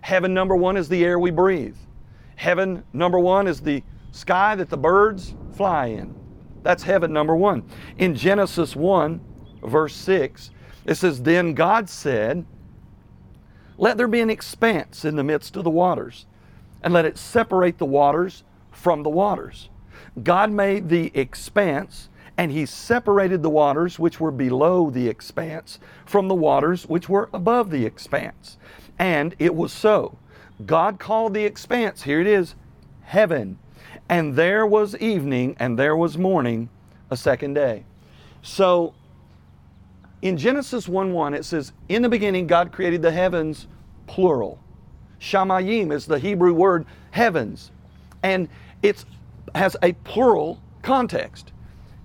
Heaven, 0.00 0.34
number 0.34 0.54
one, 0.54 0.76
is 0.76 0.88
the 0.88 1.04
air 1.04 1.18
we 1.18 1.30
breathe. 1.30 1.76
Heaven, 2.36 2.84
number 2.92 3.18
one, 3.18 3.46
is 3.46 3.60
the 3.60 3.82
sky 4.12 4.54
that 4.54 4.70
the 4.70 4.76
birds 4.76 5.34
fly 5.54 5.86
in. 5.86 6.14
That's 6.62 6.82
heaven, 6.82 7.12
number 7.12 7.34
one. 7.34 7.64
In 7.98 8.14
Genesis 8.14 8.76
1, 8.76 9.20
verse 9.62 9.94
6, 9.94 10.50
it 10.84 10.94
says, 10.94 11.22
Then 11.22 11.54
God 11.54 11.88
said, 11.88 12.44
Let 13.78 13.96
there 13.96 14.08
be 14.08 14.20
an 14.20 14.30
expanse 14.30 15.04
in 15.04 15.16
the 15.16 15.24
midst 15.24 15.56
of 15.56 15.64
the 15.64 15.70
waters, 15.70 16.26
and 16.82 16.92
let 16.92 17.04
it 17.04 17.18
separate 17.18 17.78
the 17.78 17.86
waters 17.86 18.44
from 18.70 19.02
the 19.02 19.10
waters. 19.10 19.70
God 20.22 20.50
made 20.50 20.88
the 20.88 21.10
expanse 21.14 22.08
and 22.38 22.52
he 22.52 22.66
separated 22.66 23.42
the 23.42 23.50
waters 23.50 23.98
which 23.98 24.20
were 24.20 24.30
below 24.30 24.90
the 24.90 25.08
expanse 25.08 25.78
from 26.04 26.28
the 26.28 26.34
waters 26.34 26.86
which 26.86 27.08
were 27.08 27.30
above 27.32 27.70
the 27.70 27.86
expanse. 27.86 28.58
And 28.98 29.34
it 29.38 29.54
was 29.54 29.72
so. 29.72 30.18
God 30.64 30.98
called 30.98 31.34
the 31.34 31.44
expanse, 31.44 32.02
here 32.02 32.20
it 32.20 32.26
is, 32.26 32.54
heaven. 33.02 33.58
And 34.08 34.36
there 34.36 34.66
was 34.66 34.96
evening 34.96 35.56
and 35.58 35.78
there 35.78 35.96
was 35.96 36.16
morning 36.16 36.68
a 37.10 37.16
second 37.16 37.54
day. 37.54 37.84
So 38.42 38.94
in 40.22 40.36
Genesis 40.36 40.88
1 40.88 41.12
1, 41.12 41.34
it 41.34 41.44
says, 41.44 41.72
In 41.88 42.02
the 42.02 42.08
beginning, 42.08 42.46
God 42.46 42.72
created 42.72 43.02
the 43.02 43.10
heavens, 43.10 43.66
plural. 44.06 44.58
Shamayim 45.20 45.92
is 45.92 46.06
the 46.06 46.18
Hebrew 46.18 46.52
word 46.52 46.86
heavens. 47.10 47.70
And 48.22 48.48
it 48.82 49.04
has 49.54 49.76
a 49.82 49.92
plural 49.92 50.60
context. 50.82 51.52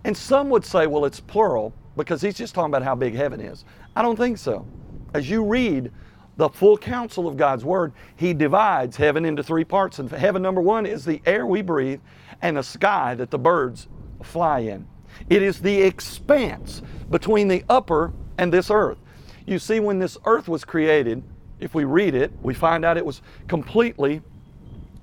And 0.03 0.15
some 0.15 0.49
would 0.49 0.65
say, 0.65 0.87
well, 0.87 1.05
it's 1.05 1.19
plural 1.19 1.73
because 1.95 2.21
he's 2.21 2.35
just 2.35 2.55
talking 2.55 2.71
about 2.71 2.83
how 2.83 2.95
big 2.95 3.13
heaven 3.13 3.39
is. 3.39 3.65
I 3.95 4.01
don't 4.01 4.15
think 4.15 4.37
so. 4.37 4.65
As 5.13 5.29
you 5.29 5.43
read 5.43 5.91
the 6.37 6.49
full 6.49 6.77
counsel 6.77 7.27
of 7.27 7.37
God's 7.37 7.65
Word, 7.65 7.93
He 8.15 8.33
divides 8.33 8.95
heaven 8.97 9.25
into 9.25 9.43
three 9.43 9.63
parts. 9.63 9.99
And 9.99 10.09
heaven 10.09 10.41
number 10.41 10.61
one 10.61 10.85
is 10.85 11.05
the 11.05 11.21
air 11.25 11.45
we 11.45 11.61
breathe 11.61 11.99
and 12.41 12.57
the 12.57 12.63
sky 12.63 13.15
that 13.15 13.29
the 13.29 13.37
birds 13.37 13.87
fly 14.23 14.59
in. 14.59 14.87
It 15.29 15.41
is 15.41 15.59
the 15.61 15.81
expanse 15.81 16.81
between 17.09 17.47
the 17.47 17.63
upper 17.69 18.13
and 18.37 18.51
this 18.51 18.71
earth. 18.71 18.97
You 19.45 19.59
see, 19.59 19.79
when 19.79 19.99
this 19.99 20.17
earth 20.25 20.47
was 20.47 20.63
created, 20.63 21.21
if 21.59 21.75
we 21.75 21.83
read 21.83 22.15
it, 22.15 22.31
we 22.41 22.53
find 22.53 22.85
out 22.85 22.97
it 22.97 23.05
was 23.05 23.21
completely 23.47 24.21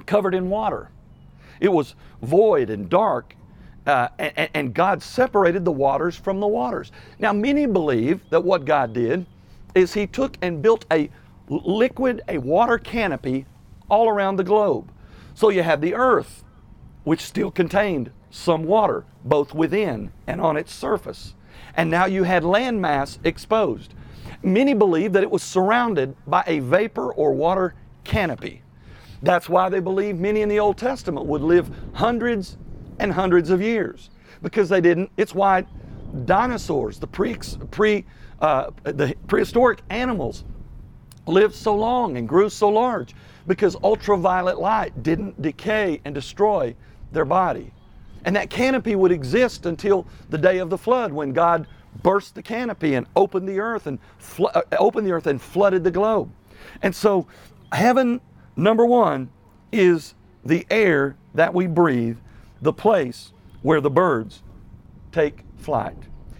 covered 0.07 0.35
in 0.35 0.49
water. 0.49 0.91
It 1.61 1.69
was 1.69 1.95
void 2.23 2.71
and 2.71 2.89
dark, 2.89 3.35
uh, 3.89 4.09
and, 4.19 4.51
and 4.53 4.75
God 4.75 5.03
separated 5.03 5.65
the 5.65 5.73
waters 5.73 6.15
from 6.15 6.41
the 6.41 6.47
waters. 6.47 6.93
Now, 7.19 7.33
many 7.33 7.65
believe 7.67 8.21
that 8.29 8.45
what 8.45 8.67
God 8.67 8.93
did 8.93 9.25
is 9.75 9.95
He 9.95 10.07
took 10.07 10.37
and 10.43 10.61
built 10.61 10.85
a 10.93 11.11
liquid, 11.49 12.23
a 12.29 12.37
water 12.39 12.79
canopy 12.79 13.47
all 13.89 14.09
around 14.09 14.37
the 14.37 14.45
globe. 14.45 14.93
So 15.35 15.49
you 15.49 15.63
had 15.63 15.81
the 15.81 15.95
earth, 15.95 16.45
which 17.05 17.23
still 17.23 17.51
contained 17.51 18.11
some 18.31 18.65
water, 18.65 19.07
both 19.25 19.55
within 19.55 20.13
and 20.27 20.41
on 20.41 20.59
its 20.59 20.75
surface. 20.75 21.35
And 21.75 21.91
now 21.91 22.05
you 22.05 22.25
had 22.25 22.43
landmass 22.43 23.19
exposed. 23.25 23.95
Many 24.43 24.75
believe 24.75 25.15
that 25.15 25.23
it 25.23 25.31
was 25.31 25.43
surrounded 25.43 26.15
by 26.27 26.45
a 26.47 26.59
vapor 26.59 27.11
or 27.11 27.33
water 27.33 27.75
canopy. 28.05 28.63
That's 29.23 29.49
why 29.49 29.71
they 29.71 29.81
believe 29.81 30.19
many 30.19 30.43
in 30.43 30.49
the 30.51 30.61
Old 30.61 30.77
Testament 30.77 31.27
would 31.27 31.43
live 31.43 31.71
hundreds 31.95 32.59
and 32.99 33.13
hundreds 33.13 33.51
of 33.51 33.63
years 33.63 34.11
because 34.43 34.69
they 34.69 34.81
didn't. 34.81 35.11
It's 35.17 35.35
why 35.35 35.67
dinosaurs, 36.25 36.99
the 36.99 37.07
pre, 37.07 37.37
pre 37.71 38.05
uh, 38.41 38.71
the 38.85 39.15
prehistoric 39.27 39.81
animals, 39.91 40.45
lived 41.27 41.55
so 41.55 41.75
long 41.75 42.17
and 42.17 42.29
grew 42.29 42.49
so 42.49 42.69
large 42.69 43.15
because 43.47 43.77
ultraviolet 43.83 44.59
light 44.59 45.03
didn't 45.03 45.41
decay 45.41 46.01
and 46.05 46.15
destroy 46.15 46.75
their 47.13 47.25
body. 47.25 47.73
And 48.25 48.37
that 48.37 48.51
canopy 48.51 48.95
would 48.95 49.13
exist 49.13 49.67
until 49.67 50.07
the 50.31 50.39
day 50.39 50.59
of 50.59 50.71
the 50.71 50.79
flood 50.79 51.13
when 51.13 51.33
God 51.33 51.67
burst 52.03 52.35
the 52.35 52.43
canopy 52.43 52.95
and 52.95 53.07
opened 53.17 53.49
the 53.49 53.61
earth 53.61 53.87
and 53.87 53.99
uh, 54.39 54.63
opened 54.79 55.07
the 55.07 55.13
earth 55.13 55.27
and 55.27 55.41
flooded 55.41 55.85
the 55.85 55.91
globe. 55.91 56.31
And 56.83 56.95
so 56.95 57.27
heaven 57.73 58.21
number 58.57 58.85
1 58.85 59.31
is 59.73 60.15
the 60.45 60.67
air 60.71 61.17
that 61.35 61.55
we 61.55 61.67
breathe, 61.67 62.19
the 62.63 62.73
place 62.73 63.33
where 63.63 63.81
the 63.81 63.91
birds 63.91 64.43
take 65.13 65.45
flight. 65.57 65.97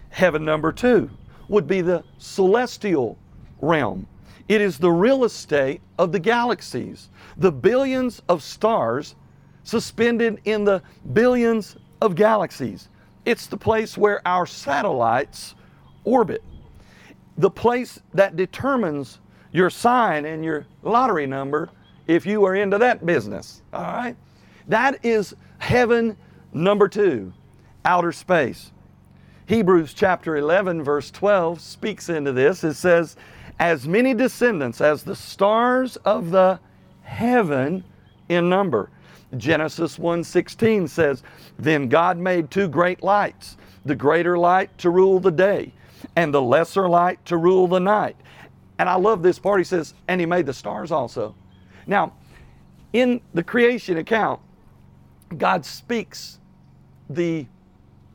Heaven 0.09 0.43
number 0.43 0.71
2 0.71 1.09
would 1.47 1.67
be 1.67 1.81
the 1.81 2.03
celestial 2.17 3.17
realm. 3.61 4.07
It 4.47 4.61
is 4.61 4.77
the 4.77 4.91
real 4.91 5.25
estate 5.25 5.81
of 5.97 6.11
the 6.11 6.19
galaxies, 6.19 7.09
the 7.37 7.51
billions 7.51 8.21
of 8.29 8.41
stars 8.41 9.15
suspended 9.63 10.39
in 10.45 10.63
the 10.63 10.81
billions 11.13 11.75
of 12.01 12.15
galaxies. 12.15 12.89
It's 13.25 13.47
the 13.47 13.57
place 13.57 13.97
where 13.97 14.25
our 14.27 14.45
satellites 14.45 15.55
orbit, 16.03 16.43
the 17.37 17.51
place 17.51 17.99
that 18.13 18.35
determines 18.35 19.19
your 19.51 19.69
sign 19.69 20.25
and 20.25 20.43
your 20.43 20.65
lottery 20.83 21.27
number 21.27 21.69
if 22.07 22.25
you 22.25 22.43
are 22.45 22.55
into 22.55 22.77
that 22.79 23.05
business. 23.05 23.61
All 23.71 23.83
right? 23.83 24.15
That 24.67 25.03
is 25.05 25.35
heaven 25.59 26.17
number 26.51 26.87
two, 26.87 27.31
outer 27.85 28.11
space. 28.11 28.71
Hebrews 29.45 29.93
chapter 29.93 30.37
11, 30.37 30.83
verse 30.83 31.09
12 31.11 31.61
speaks 31.61 32.09
into 32.09 32.31
this. 32.31 32.63
It 32.63 32.73
says, 32.73 33.15
As 33.59 33.87
many 33.87 34.13
descendants 34.13 34.81
as 34.81 35.03
the 35.03 35.15
stars 35.15 35.95
of 35.97 36.31
the 36.31 36.59
heaven 37.03 37.83
in 38.29 38.49
number. 38.49 38.89
Genesis 39.37 39.99
1:16 39.99 40.87
says, 40.87 41.23
"Then 41.57 41.87
God 41.87 42.17
made 42.17 42.49
two 42.49 42.67
great 42.67 43.03
lights, 43.03 43.57
the 43.85 43.95
greater 43.95 44.37
light 44.37 44.75
to 44.79 44.89
rule 44.89 45.19
the 45.19 45.31
day, 45.31 45.73
and 46.15 46.33
the 46.33 46.41
lesser 46.41 46.87
light 46.87 47.23
to 47.25 47.37
rule 47.37 47.67
the 47.67 47.79
night." 47.79 48.15
And 48.77 48.89
I 48.89 48.95
love 48.95 49.21
this 49.21 49.39
part. 49.39 49.59
He 49.59 49.63
says, 49.63 49.93
"And 50.07 50.19
he 50.19 50.25
made 50.25 50.45
the 50.45 50.53
stars 50.53 50.91
also." 50.91 51.35
Now, 51.85 52.13
in 52.93 53.21
the 53.33 53.43
creation 53.43 53.97
account, 53.97 54.39
God 55.37 55.65
speaks 55.65 56.39
the 57.09 57.45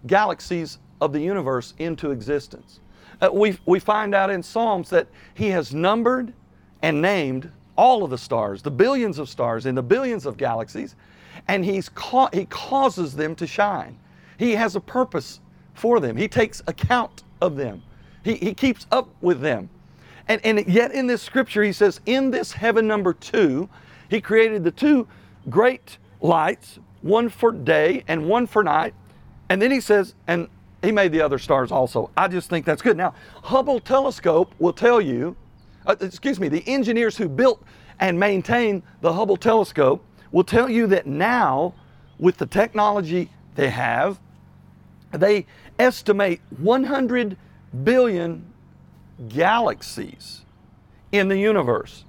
galaxies 0.06 0.78
of 1.00 1.12
the 1.12 1.20
universe 1.20 1.74
into 1.78 2.10
existence. 2.10 2.80
Uh, 3.20 3.30
we, 3.32 3.56
we 3.66 3.78
find 3.78 4.14
out 4.14 4.30
in 4.30 4.42
Psalms 4.42 4.90
that 4.90 5.06
He 5.34 5.48
has 5.50 5.72
numbered 5.74 6.32
and 6.82 7.00
named 7.00 7.50
all 7.76 8.04
of 8.04 8.10
the 8.10 8.18
stars, 8.18 8.62
the 8.62 8.70
billions 8.70 9.18
of 9.18 9.28
stars 9.28 9.66
in 9.66 9.74
the 9.74 9.82
billions 9.82 10.26
of 10.26 10.36
galaxies, 10.36 10.96
and 11.48 11.64
he's 11.64 11.88
ca- 11.88 12.30
he 12.32 12.46
causes 12.46 13.16
them 13.16 13.34
to 13.36 13.46
shine. 13.46 13.98
He 14.38 14.52
has 14.52 14.76
a 14.76 14.80
purpose 14.80 15.40
for 15.74 16.00
them. 16.00 16.16
He 16.16 16.28
takes 16.28 16.62
account 16.66 17.24
of 17.40 17.56
them. 17.56 17.82
He, 18.22 18.34
he 18.36 18.54
keeps 18.54 18.86
up 18.92 19.08
with 19.20 19.40
them. 19.40 19.68
And, 20.28 20.40
and 20.44 20.66
yet 20.66 20.92
in 20.92 21.06
this 21.06 21.22
scripture, 21.22 21.62
he 21.62 21.72
says, 21.72 22.00
in 22.06 22.30
this 22.30 22.52
heaven 22.52 22.86
number 22.86 23.12
two, 23.12 23.68
he 24.08 24.20
created 24.20 24.64
the 24.64 24.70
two 24.70 25.06
great 25.50 25.98
lights, 26.20 26.78
one 27.04 27.28
for 27.28 27.52
day 27.52 28.02
and 28.08 28.26
one 28.26 28.46
for 28.46 28.64
night. 28.64 28.94
And 29.48 29.60
then 29.60 29.70
he 29.70 29.80
says, 29.80 30.14
and 30.26 30.48
he 30.82 30.90
made 30.90 31.12
the 31.12 31.20
other 31.20 31.38
stars 31.38 31.70
also. 31.70 32.10
I 32.16 32.28
just 32.28 32.50
think 32.50 32.66
that's 32.66 32.82
good. 32.82 32.96
Now, 32.96 33.14
Hubble 33.42 33.78
telescope 33.78 34.54
will 34.58 34.72
tell 34.72 35.00
you 35.00 35.36
uh, 35.86 35.96
excuse 36.00 36.40
me, 36.40 36.48
the 36.48 36.66
engineers 36.66 37.16
who 37.16 37.28
built 37.28 37.62
and 38.00 38.18
maintain 38.18 38.82
the 39.00 39.12
Hubble 39.12 39.36
telescope 39.36 40.04
will 40.32 40.44
tell 40.44 40.68
you 40.68 40.86
that 40.88 41.06
now, 41.06 41.74
with 42.18 42.38
the 42.38 42.46
technology 42.46 43.30
they 43.54 43.70
have, 43.70 44.18
they 45.12 45.46
estimate 45.78 46.40
100 46.58 47.36
billion 47.84 48.44
galaxies 49.28 50.42
in 51.12 51.28
the 51.28 51.38
universe. 51.38 52.04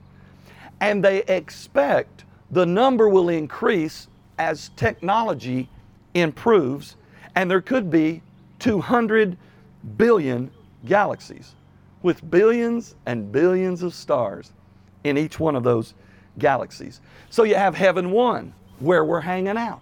And 0.79 1.03
they 1.03 1.23
expect 1.23 2.23
the 2.49 2.65
number 2.65 3.09
will 3.09 3.29
increase 3.29 4.07
as 4.37 4.69
technology 4.75 5.69
improves, 6.13 6.95
and 7.35 7.49
there 7.49 7.61
could 7.61 7.89
be 7.89 8.21
200 8.59 9.37
billion 9.97 10.51
galaxies 10.85 11.53
with 12.01 12.29
billions 12.29 12.95
and 13.05 13.31
billions 13.31 13.81
of 13.83 13.93
stars 13.93 14.51
in 15.03 15.17
each 15.17 15.39
one 15.39 15.55
of 15.55 15.63
those 15.63 15.93
galaxies. 16.37 17.01
So 17.29 17.43
you 17.43 17.55
have 17.55 17.75
heaven 17.75 18.11
one, 18.11 18.53
where 18.79 19.03
we're 19.05 19.21
hanging 19.21 19.57
out, 19.57 19.81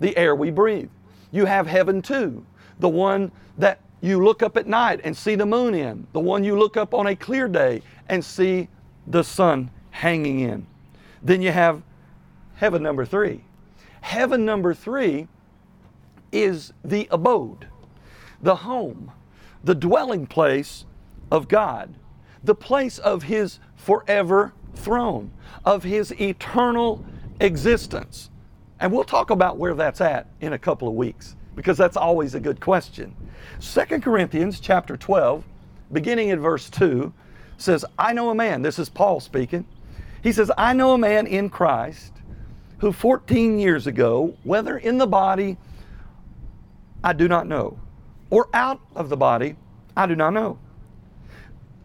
the 0.00 0.16
air 0.16 0.34
we 0.34 0.50
breathe. 0.50 0.90
You 1.30 1.46
have 1.46 1.66
heaven 1.66 2.02
two, 2.02 2.44
the 2.78 2.88
one 2.88 3.32
that 3.58 3.80
you 4.00 4.22
look 4.22 4.42
up 4.42 4.56
at 4.56 4.66
night 4.66 5.00
and 5.04 5.16
see 5.16 5.34
the 5.34 5.46
moon 5.46 5.74
in, 5.74 6.06
the 6.12 6.20
one 6.20 6.44
you 6.44 6.58
look 6.58 6.76
up 6.76 6.94
on 6.94 7.08
a 7.08 7.16
clear 7.16 7.48
day 7.48 7.82
and 8.08 8.24
see 8.24 8.68
the 9.06 9.24
sun 9.24 9.70
hanging 9.90 10.40
in. 10.40 10.66
Then 11.22 11.42
you 11.42 11.50
have 11.50 11.82
heaven 12.54 12.82
number 12.82 13.04
three. 13.04 13.42
Heaven 14.08 14.46
number 14.46 14.72
three 14.72 15.28
is 16.32 16.72
the 16.82 17.06
abode, 17.10 17.68
the 18.40 18.56
home, 18.56 19.12
the 19.62 19.74
dwelling 19.74 20.26
place 20.26 20.86
of 21.30 21.46
God, 21.46 21.94
the 22.42 22.54
place 22.54 22.98
of 22.98 23.24
His 23.24 23.60
forever 23.76 24.54
throne, 24.74 25.30
of 25.62 25.82
His 25.82 26.18
eternal 26.18 27.04
existence. 27.38 28.30
And 28.80 28.94
we'll 28.94 29.04
talk 29.04 29.28
about 29.28 29.58
where 29.58 29.74
that's 29.74 30.00
at 30.00 30.26
in 30.40 30.54
a 30.54 30.58
couple 30.58 30.88
of 30.88 30.94
weeks 30.94 31.36
because 31.54 31.76
that's 31.76 31.98
always 31.98 32.34
a 32.34 32.40
good 32.40 32.60
question. 32.60 33.14
2 33.60 34.00
Corinthians 34.00 34.58
chapter 34.58 34.96
12, 34.96 35.44
beginning 35.92 36.30
at 36.30 36.38
verse 36.38 36.70
2, 36.70 37.12
says, 37.58 37.84
I 37.98 38.14
know 38.14 38.30
a 38.30 38.34
man, 38.34 38.62
this 38.62 38.78
is 38.78 38.88
Paul 38.88 39.20
speaking. 39.20 39.66
He 40.22 40.32
says, 40.32 40.50
I 40.56 40.72
know 40.72 40.94
a 40.94 40.98
man 40.98 41.26
in 41.26 41.50
Christ 41.50 42.14
who 42.78 42.92
14 42.92 43.58
years 43.58 43.86
ago, 43.86 44.36
whether 44.44 44.76
in 44.78 44.98
the 44.98 45.06
body, 45.06 45.56
I 47.02 47.12
do 47.12 47.28
not 47.28 47.46
know, 47.46 47.78
or 48.30 48.48
out 48.52 48.80
of 48.94 49.08
the 49.08 49.16
body, 49.16 49.56
I 49.96 50.06
do 50.06 50.16
not 50.16 50.32
know 50.32 50.58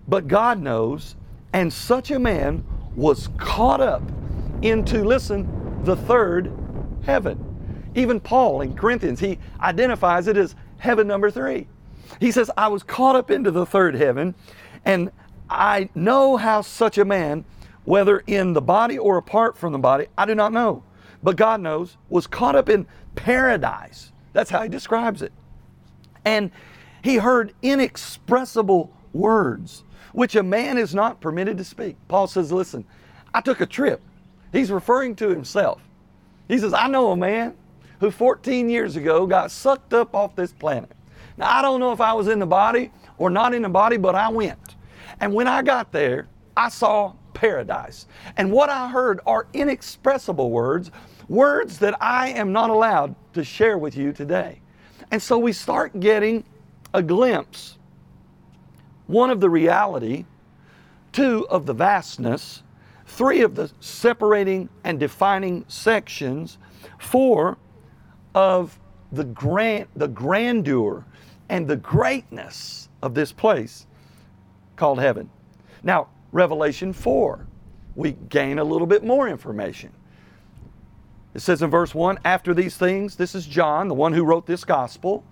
but 0.07 0.27
God 0.27 0.61
knows. 0.61 1.15
And 1.53 1.71
such 1.71 2.11
a 2.11 2.19
man 2.19 2.65
was 2.95 3.29
caught 3.37 3.81
up 3.81 4.01
into, 4.61 5.03
listen, 5.03 5.81
the 5.83 5.95
third 5.95 6.51
heaven. 7.03 7.91
Even 7.95 8.19
Paul 8.19 8.61
in 8.61 8.75
Corinthians, 8.75 9.19
he 9.19 9.37
identifies 9.59 10.27
it 10.27 10.37
as 10.37 10.55
heaven 10.77 11.07
number 11.07 11.29
three. 11.29 11.67
He 12.19 12.31
says, 12.31 12.49
I 12.57 12.67
was 12.67 12.83
caught 12.83 13.15
up 13.15 13.29
into 13.29 13.51
the 13.51 13.65
third 13.65 13.95
heaven, 13.95 14.33
and 14.83 15.11
I 15.49 15.89
know 15.93 16.37
how 16.37 16.61
such 16.61 16.97
a 16.97 17.05
man, 17.05 17.45
whether 17.85 18.19
in 18.27 18.53
the 18.53 18.61
body 18.61 18.97
or 18.97 19.17
apart 19.17 19.57
from 19.57 19.73
the 19.73 19.79
body, 19.79 20.07
I 20.17 20.25
do 20.25 20.35
not 20.35 20.53
know, 20.53 20.83
but 21.21 21.35
God 21.35 21.61
knows, 21.61 21.97
was 22.09 22.27
caught 22.27 22.55
up 22.55 22.69
in 22.69 22.85
paradise. 23.15 24.11
That's 24.33 24.49
how 24.49 24.63
he 24.63 24.69
describes 24.69 25.21
it. 25.21 25.31
And 26.25 26.51
he 27.03 27.17
heard 27.17 27.53
inexpressible 27.61 28.91
words, 29.11 29.83
which 30.13 30.35
a 30.35 30.43
man 30.43 30.77
is 30.77 30.95
not 30.95 31.21
permitted 31.21 31.57
to 31.57 31.63
speak. 31.63 31.97
Paul 32.07 32.27
says, 32.27 32.51
Listen, 32.51 32.85
I 33.33 33.41
took 33.41 33.61
a 33.61 33.65
trip. 33.65 34.01
He's 34.51 34.71
referring 34.71 35.15
to 35.17 35.29
himself. 35.29 35.81
He 36.47 36.57
says, 36.57 36.73
I 36.73 36.87
know 36.87 37.11
a 37.11 37.17
man 37.17 37.55
who 37.99 38.11
14 38.11 38.69
years 38.69 38.95
ago 38.95 39.25
got 39.25 39.51
sucked 39.51 39.93
up 39.93 40.13
off 40.13 40.35
this 40.35 40.51
planet. 40.51 40.91
Now, 41.37 41.49
I 41.49 41.61
don't 41.61 41.79
know 41.79 41.91
if 41.91 42.01
I 42.01 42.13
was 42.13 42.27
in 42.27 42.39
the 42.39 42.45
body 42.45 42.91
or 43.17 43.29
not 43.29 43.53
in 43.53 43.63
the 43.63 43.69
body, 43.69 43.97
but 43.97 44.15
I 44.15 44.29
went. 44.29 44.75
And 45.19 45.33
when 45.33 45.47
I 45.47 45.61
got 45.61 45.91
there, 45.91 46.27
I 46.55 46.69
saw 46.69 47.13
paradise. 47.33 48.07
And 48.37 48.51
what 48.51 48.69
I 48.69 48.89
heard 48.89 49.19
are 49.25 49.47
inexpressible 49.53 50.51
words, 50.51 50.91
words 51.27 51.79
that 51.79 51.95
I 52.01 52.29
am 52.29 52.51
not 52.51 52.69
allowed 52.69 53.15
to 53.33 53.43
share 53.43 53.77
with 53.77 53.95
you 53.95 54.13
today. 54.13 54.61
And 55.11 55.21
so 55.21 55.37
we 55.37 55.53
start 55.53 55.99
getting 55.99 56.43
a 56.93 57.01
glimpse 57.01 57.77
one 59.07 59.29
of 59.29 59.41
the 59.41 59.49
reality, 59.49 60.25
two 61.11 61.45
of 61.49 61.65
the 61.65 61.73
vastness, 61.73 62.63
three 63.05 63.41
of 63.41 63.55
the 63.55 63.71
separating 63.79 64.69
and 64.83 64.99
defining 64.99 65.65
sections, 65.67 66.57
four 66.97 67.57
of 68.33 68.79
the 69.11 69.25
grand 69.25 69.87
the 69.95 70.07
grandeur 70.07 71.05
and 71.49 71.67
the 71.67 71.75
greatness 71.75 72.89
of 73.01 73.13
this 73.13 73.31
place 73.31 73.85
called 74.75 74.99
heaven. 74.99 75.29
Now, 75.83 76.07
Revelation 76.33 76.93
4, 76.93 77.45
we 77.95 78.11
gain 78.11 78.59
a 78.59 78.63
little 78.63 78.87
bit 78.87 79.03
more 79.03 79.29
information. 79.29 79.91
It 81.35 81.41
says 81.41 81.61
in 81.61 81.69
verse 81.69 81.95
1 81.95 82.19
After 82.25 82.53
these 82.53 82.75
things, 82.75 83.15
this 83.15 83.35
is 83.35 83.45
John, 83.45 83.87
the 83.87 83.93
one 83.93 84.13
who 84.13 84.23
wrote 84.23 84.47
this 84.47 84.65
gospel, 84.65 85.23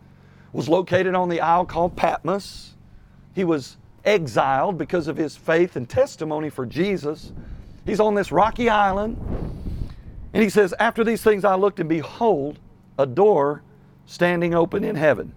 was 0.53 0.69
located 0.69 1.15
on 1.15 1.27
the 1.27 1.41
isle 1.41 1.65
called 1.65 1.95
Patmos. 1.95 2.75
He 3.33 3.43
was 3.43 3.77
exiled 4.05 4.77
because 4.77 5.07
of 5.07 5.17
his 5.17 5.35
faith 5.35 5.75
and 5.75 5.89
testimony 5.89 6.49
for 6.49 6.65
Jesus. 6.65 7.33
He's 7.85 7.99
on 7.99 8.13
this 8.13 8.31
rocky 8.31 8.69
island. 8.69 9.17
And 10.33 10.43
he 10.43 10.49
says, 10.49 10.73
After 10.79 11.03
these 11.03 11.23
things 11.23 11.43
I 11.43 11.55
looked, 11.55 11.79
and 11.79 11.89
behold, 11.89 12.59
a 12.99 13.07
door 13.07 13.63
standing 14.05 14.53
open 14.53 14.83
in 14.83 14.95
heaven. 14.95 15.33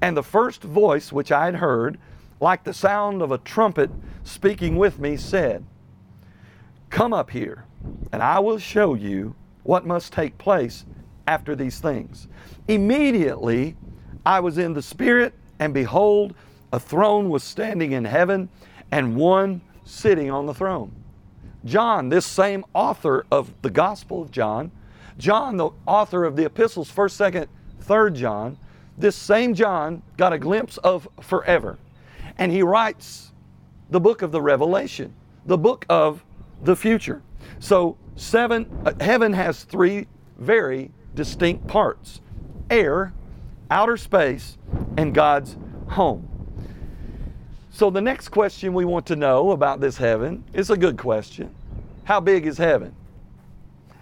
And 0.00 0.16
the 0.16 0.22
first 0.22 0.62
voice 0.62 1.12
which 1.12 1.30
I 1.30 1.46
had 1.46 1.56
heard, 1.56 1.98
like 2.40 2.64
the 2.64 2.74
sound 2.74 3.22
of 3.22 3.32
a 3.32 3.38
trumpet 3.38 3.90
speaking 4.24 4.76
with 4.76 4.98
me, 4.98 5.16
said, 5.16 5.64
Come 6.90 7.12
up 7.12 7.30
here, 7.30 7.64
and 8.12 8.22
I 8.22 8.38
will 8.38 8.58
show 8.58 8.94
you 8.94 9.34
what 9.62 9.86
must 9.86 10.12
take 10.12 10.38
place 10.38 10.84
after 11.26 11.54
these 11.54 11.78
things. 11.80 12.28
Immediately 12.68 13.76
I 14.24 14.40
was 14.40 14.58
in 14.58 14.72
the 14.72 14.82
Spirit, 14.82 15.34
and 15.58 15.74
behold, 15.74 16.34
a 16.72 16.80
throne 16.80 17.28
was 17.28 17.42
standing 17.42 17.92
in 17.92 18.04
heaven, 18.04 18.48
and 18.90 19.16
one 19.16 19.60
sitting 19.84 20.30
on 20.30 20.46
the 20.46 20.54
throne. 20.54 20.92
John, 21.64 22.08
this 22.08 22.24
same 22.24 22.64
author 22.74 23.26
of 23.30 23.52
the 23.62 23.70
Gospel 23.70 24.22
of 24.22 24.30
John, 24.30 24.70
John, 25.18 25.56
the 25.56 25.70
author 25.86 26.24
of 26.24 26.36
the 26.36 26.44
epistles, 26.44 26.90
1st, 26.90 27.32
2nd, 27.32 27.46
3rd 27.84 28.14
John, 28.14 28.58
this 28.96 29.16
same 29.16 29.54
John 29.54 30.02
got 30.16 30.32
a 30.32 30.38
glimpse 30.38 30.76
of 30.78 31.08
forever. 31.20 31.78
And 32.38 32.52
he 32.52 32.62
writes 32.62 33.32
the 33.90 34.00
book 34.00 34.22
of 34.22 34.32
the 34.32 34.40
Revelation, 34.40 35.14
the 35.46 35.58
book 35.58 35.84
of 35.88 36.24
the 36.62 36.76
future. 36.76 37.22
So, 37.58 37.96
seven, 38.16 38.66
uh, 38.84 38.92
heaven 39.00 39.32
has 39.32 39.64
three 39.64 40.06
very 40.38 40.90
distinct 41.14 41.66
parts 41.66 42.20
air, 42.70 43.12
outer 43.70 43.96
space, 43.96 44.58
and 44.96 45.14
God's 45.14 45.56
home. 45.88 46.28
So, 47.70 47.90
the 47.90 48.00
next 48.00 48.28
question 48.28 48.74
we 48.74 48.84
want 48.84 49.06
to 49.06 49.16
know 49.16 49.52
about 49.52 49.80
this 49.80 49.96
heaven 49.96 50.44
is 50.52 50.70
a 50.70 50.76
good 50.76 50.98
question. 50.98 51.54
How 52.04 52.20
big 52.20 52.46
is 52.46 52.58
heaven? 52.58 52.94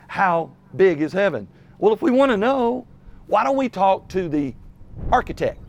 How 0.09 0.51
big 0.77 1.01
is 1.01 1.13
heaven? 1.13 1.49
Well, 1.79 1.93
if 1.93 2.03
we 2.03 2.11
want 2.11 2.31
to 2.33 2.37
know, 2.37 2.87
why 3.27 3.45
don't 3.45 3.57
we 3.57 3.69
talk 3.69 4.09
to 4.11 4.29
the 4.29 4.55
architect? 5.11 5.61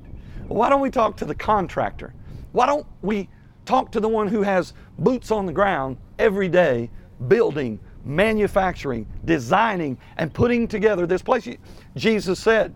Why 0.47 0.69
don't 0.69 0.81
we 0.81 0.89
talk 0.89 1.17
to 1.17 1.25
the 1.25 1.35
contractor? 1.35 2.13
Why 2.57 2.65
don't 2.65 2.87
we 3.03 3.29
talk 3.65 3.91
to 3.91 3.99
the 3.99 4.07
one 4.07 4.27
who 4.27 4.41
has 4.41 4.73
boots 4.97 5.29
on 5.29 5.45
the 5.45 5.53
ground 5.53 5.97
every 6.17 6.49
day, 6.49 6.89
building, 7.27 7.79
manufacturing, 8.03 9.05
designing, 9.25 9.99
and 10.17 10.33
putting 10.33 10.67
together 10.67 11.05
this 11.05 11.21
place? 11.21 11.47
Jesus 11.95 12.39
said, 12.39 12.73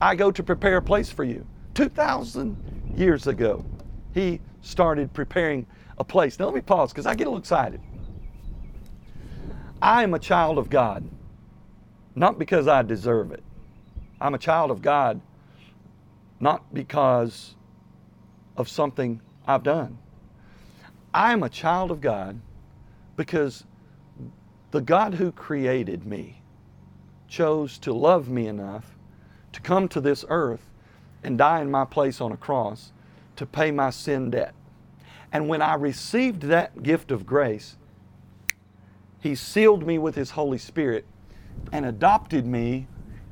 I 0.00 0.16
go 0.16 0.32
to 0.32 0.42
prepare 0.42 0.78
a 0.78 0.82
place 0.82 1.08
for 1.08 1.22
you. 1.22 1.46
2,000 1.74 2.94
years 2.96 3.28
ago, 3.28 3.64
He 4.12 4.40
started 4.60 5.12
preparing 5.12 5.66
a 5.98 6.02
place. 6.02 6.40
Now, 6.40 6.46
let 6.46 6.54
me 6.56 6.60
pause 6.60 6.90
because 6.90 7.06
I 7.06 7.14
get 7.14 7.28
a 7.28 7.30
little 7.30 7.38
excited. 7.38 7.80
I 9.80 10.02
am 10.02 10.14
a 10.14 10.18
child 10.18 10.58
of 10.58 10.68
God, 10.68 11.08
not 12.16 12.40
because 12.40 12.66
I 12.66 12.82
deserve 12.82 13.30
it. 13.30 13.44
I'm 14.20 14.34
a 14.34 14.38
child 14.38 14.72
of 14.72 14.82
God 14.82 15.20
not 16.40 16.74
because 16.74 17.54
of 18.56 18.68
something 18.68 19.20
I've 19.46 19.62
done. 19.62 19.98
I'm 21.14 21.42
a 21.42 21.48
child 21.48 21.90
of 21.90 22.00
God 22.00 22.40
because 23.16 23.64
the 24.70 24.80
God 24.80 25.14
who 25.14 25.32
created 25.32 26.06
me 26.06 26.42
chose 27.28 27.78
to 27.78 27.92
love 27.92 28.28
me 28.28 28.46
enough 28.46 28.96
to 29.52 29.60
come 29.60 29.88
to 29.88 30.00
this 30.00 30.24
earth 30.28 30.70
and 31.22 31.38
die 31.38 31.60
in 31.60 31.70
my 31.70 31.84
place 31.84 32.20
on 32.20 32.32
a 32.32 32.36
cross 32.36 32.92
to 33.36 33.46
pay 33.46 33.70
my 33.70 33.90
sin 33.90 34.30
debt. 34.30 34.54
And 35.32 35.48
when 35.48 35.62
I 35.62 35.74
received 35.74 36.42
that 36.42 36.82
gift 36.82 37.10
of 37.10 37.26
grace, 37.26 37.76
He 39.20 39.34
sealed 39.34 39.86
me 39.86 39.98
with 39.98 40.14
His 40.14 40.30
Holy 40.30 40.58
Spirit 40.58 41.06
and 41.72 41.86
adopted 41.86 42.46
me 42.46 42.86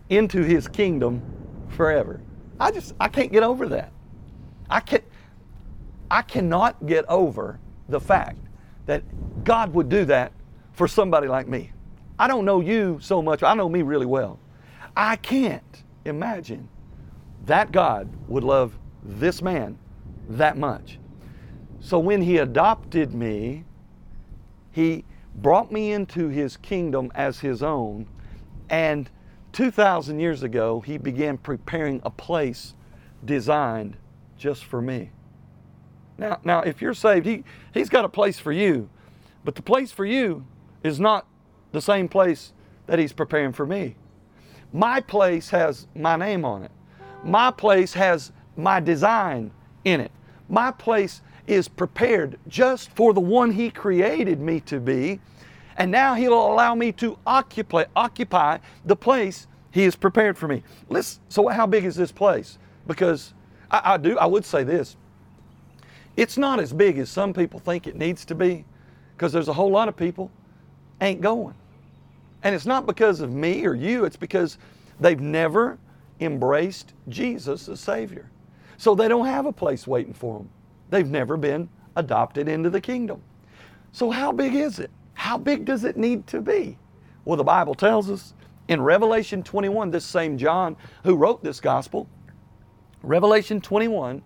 into 0.09 0.43
His 0.43 0.69
kingdom 0.69 1.23
forever. 1.69 2.21
I 2.59 2.71
just 2.71 2.95
I 3.01 3.09
can't 3.09 3.33
get 3.33 3.43
over 3.43 3.69
that. 3.69 3.93
I 4.69 4.81
can 4.81 5.01
I 6.11 6.23
cannot 6.23 6.87
get 6.87 7.05
over 7.09 7.59
the 7.89 8.01
fact 8.01 8.39
that 8.87 9.03
God 9.45 9.73
would 9.75 9.89
do 9.89 10.05
that 10.07 10.33
for 10.73 10.89
somebody 10.89 11.29
like 11.29 11.49
me. 11.49 11.73
I 12.19 12.27
don't 12.27 12.45
know 12.45 12.61
you 12.61 12.99
so 13.01 13.23
much. 13.23 13.43
I 13.43 13.55
know 13.55 13.69
me 13.69 13.83
really 13.83 14.07
well. 14.07 14.39
I 14.97 15.17
can't 15.17 15.85
imagine 16.05 16.69
that 17.47 17.73
God 17.73 18.09
would 18.29 18.45
love 18.45 18.77
this 19.03 19.41
man 19.41 19.79
that 20.29 20.59
much. 20.59 20.99
So 21.81 21.99
when 21.99 22.23
he 22.23 22.39
adopted 22.39 23.15
me, 23.15 23.65
he 24.73 25.05
brought 25.37 25.73
me 25.73 25.93
into 25.93 26.29
his 26.29 26.57
kingdom 26.57 27.11
as 27.15 27.39
his 27.41 27.63
own 27.63 28.07
and 28.69 29.11
2,000 29.53 30.21
years 30.21 30.45
ago, 30.45 30.81
he 30.81 30.97
began 30.97 31.37
preparing 31.37 32.01
a 32.05 32.11
place 32.11 32.75
designed 33.25 33.97
just 34.39 34.65
for 34.65 34.81
me. 34.81 35.11
Now, 36.21 36.39
now 36.45 36.61
if 36.61 36.81
you're 36.81 36.95
saved, 36.95 37.27
he, 37.27 37.45
he's 37.75 37.89
got 37.89 38.05
a 38.05 38.09
place 38.09 38.39
for 38.39 38.53
you, 38.53 38.89
but 39.45 39.57
the 39.57 39.63
place 39.63 39.91
for 39.91 40.05
you 40.05 40.45
is 40.85 41.01
not 41.01 41.27
the 41.73 41.83
same 41.83 42.09
place 42.09 42.53
that 42.87 43.01
he's 43.01 43.13
preparing 43.13 43.53
for 43.53 43.67
me. 43.67 43.97
My 44.73 45.01
place 45.01 45.51
has 45.51 45.89
my 45.97 46.17
name 46.17 46.45
on 46.45 46.63
it. 46.63 46.71
My 47.25 47.51
place 47.51 47.93
has 47.95 48.31
my 48.57 48.81
design 48.81 49.51
in 49.85 50.01
it. 50.01 50.13
My 50.49 50.71
place 50.71 51.23
is 51.49 51.67
prepared 51.69 52.39
just 52.47 52.91
for 52.95 53.13
the 53.13 53.21
one 53.21 53.51
he 53.51 53.71
created 53.71 54.41
me 54.41 54.61
to 54.61 54.79
be 54.79 55.21
and 55.81 55.91
now 55.91 56.15
He'll 56.15 56.35
allow 56.35 56.75
me 56.75 56.93
to 56.93 57.19
occupy, 57.27 57.85
occupy 57.97 58.59
the 58.85 58.97
place 58.97 59.47
He 59.71 59.85
has 59.85 59.97
prepared 59.97 60.37
for 60.37 60.47
me. 60.47 60.63
Listen, 60.91 61.23
so 61.31 61.49
how 61.49 61.67
big 61.67 61.87
is 61.87 61.97
this 61.97 62.13
place? 62.13 62.59
Because 62.87 63.33
I, 63.71 63.95
I 63.95 63.97
do, 63.97 64.19
I 64.19 64.27
would 64.27 64.45
say 64.45 64.63
this. 64.63 64.97
It's 66.17 66.37
not 66.37 66.61
as 66.61 66.73
big 66.73 66.99
as 66.99 67.09
some 67.09 67.33
people 67.33 67.61
think 67.61 67.87
it 67.87 67.97
needs 67.97 68.25
to 68.27 68.35
be, 68.35 68.65
because 69.17 69.33
there's 69.33 69.49
a 69.49 69.53
whole 69.53 69.71
lot 69.71 69.89
of 69.89 69.97
people 69.97 70.31
ain't 71.01 71.21
going. 71.21 71.55
And 72.43 72.55
it's 72.55 72.67
not 72.67 72.87
because 72.87 73.21
of 73.21 73.33
me 73.33 73.67
or 73.67 73.75
you, 73.75 74.05
it's 74.05 74.17
because 74.17 74.59
they've 74.99 75.21
never 75.21 75.79
embraced 76.21 76.95
Jesus 77.09 77.69
as 77.69 77.81
Savior. 77.81 78.31
So 78.77 78.95
they 78.95 79.09
don't 79.09 79.27
have 79.27 79.47
a 79.47 79.53
place 79.53 79.87
waiting 79.87 80.15
for 80.15 80.39
them. 80.39 80.49
They've 80.91 81.09
never 81.09 81.37
been 81.37 81.69
adopted 81.97 82.49
into 82.49 82.71
the 82.71 82.81
kingdom. 82.81 83.23
So, 83.93 84.11
how 84.11 84.33
big 84.33 84.55
is 84.55 84.79
it? 84.79 84.91
How 85.15 85.37
big 85.37 85.65
does 85.65 85.85
it 85.85 85.97
need 85.97 86.27
to 86.29 86.41
be? 86.41 86.79
Well, 87.25 87.37
the 87.37 87.45
Bible 87.45 87.75
tells 87.75 88.09
us 88.09 88.35
in 88.69 88.81
Revelation 88.81 89.43
21, 89.43 89.91
this 89.91 90.05
same 90.05 90.39
John 90.39 90.77
who 91.05 91.17
wrote 91.17 91.43
this 91.43 91.61
gospel, 91.61 92.09
Revelation 93.03 93.61
21, 93.61 94.23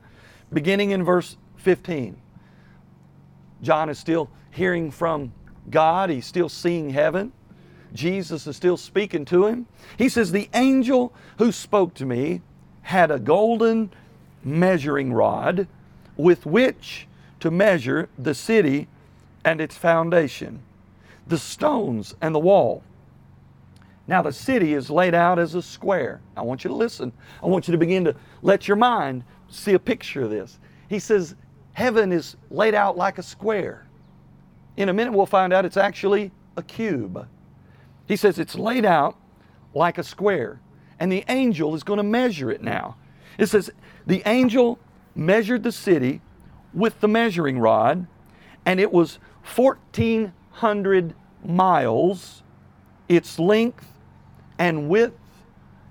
beginning 0.53 0.91
in 0.91 1.03
verse 1.03 1.37
15. 1.65 2.17
John 3.63 3.89
is 3.89 3.99
still 3.99 4.31
hearing 4.51 4.91
from 4.91 5.33
God, 5.71 6.11
he's 6.11 6.27
still 6.27 6.51
seeing 6.51 6.91
heaven. 6.91 7.33
Jesus 7.95 8.47
is 8.47 8.57
still 8.57 8.77
speaking 8.77 9.25
to 9.27 9.47
him. 9.47 9.67
He 9.97 10.09
says, 10.09 10.31
The 10.31 10.51
angel 10.53 11.15
who 11.39 11.53
spoke 11.53 11.95
to 11.95 12.05
me 12.05 12.43
had 12.83 13.11
a 13.11 13.19
golden 13.19 13.91
measuring 14.43 15.13
rod 15.13 15.67
with 16.17 16.45
which 16.45 17.07
to 17.41 17.51
measure 17.51 18.09
the 18.19 18.35
city 18.35 18.89
and 19.45 19.61
its 19.61 19.77
foundation, 19.77 20.61
the 21.27 21.39
stones 21.39 22.15
and 22.21 22.35
the 22.35 22.41
wall. 22.41 22.83
Now, 24.07 24.21
the 24.21 24.33
city 24.33 24.75
is 24.75 24.91
laid 24.91 25.15
out 25.15 25.39
as 25.39 25.55
a 25.55 25.63
square. 25.63 26.21
I 26.37 26.43
want 26.43 26.63
you 26.63 26.69
to 26.69 26.75
listen. 26.75 27.13
I 27.43 27.47
want 27.47 27.67
you 27.67 27.73
to 27.73 27.79
begin 27.79 28.05
to 28.05 28.15
let 28.43 28.69
your 28.69 28.77
mind 28.77 29.25
see 29.49 29.73
a 29.73 29.79
picture 29.79 30.23
of 30.23 30.31
this. 30.31 30.59
He 30.89 30.99
says, 30.99 31.37
Heaven 31.75 32.13
is 32.13 32.37
laid 32.51 32.75
out 32.75 32.97
like 32.97 33.19
a 33.19 33.23
square. 33.23 33.87
In 34.77 34.89
a 34.89 34.93
minute, 34.93 35.13
we'll 35.13 35.27
find 35.27 35.53
out 35.53 35.65
it's 35.65 35.77
actually 35.77 36.33
a 36.57 36.63
cube. 36.63 37.29
He 38.07 38.17
says 38.17 38.39
it's 38.39 38.55
laid 38.55 38.85
out 38.85 39.17
like 39.75 39.99
a 39.99 40.03
square, 40.03 40.61
and 40.99 41.11
the 41.11 41.25
angel 41.29 41.75
is 41.75 41.83
going 41.83 41.99
to 41.99 42.05
measure 42.05 42.51
it 42.51 42.63
now. 42.63 42.97
It 43.39 43.47
says, 43.47 43.71
The 44.07 44.23
angel 44.27 44.79
measured 45.15 45.63
the 45.63 45.73
city 45.73 46.21
with 46.73 47.01
the 47.01 47.09
measuring 47.09 47.59
rod, 47.59 48.07
and 48.65 48.81
it 48.81 48.93
was 48.93 49.19
1,400 49.55 51.15
miles. 51.45 52.43
Its 53.09 53.39
length 53.39 53.87
and 54.59 54.89
width 54.89 55.19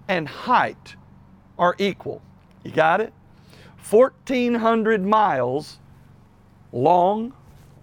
and 0.07 0.27
height 0.27 0.95
are 1.59 1.75
equal. 1.77 2.21
You 2.63 2.71
got 2.71 3.01
it? 3.01 3.13
1,400 3.89 5.05
miles 5.05 5.79
long, 6.71 7.33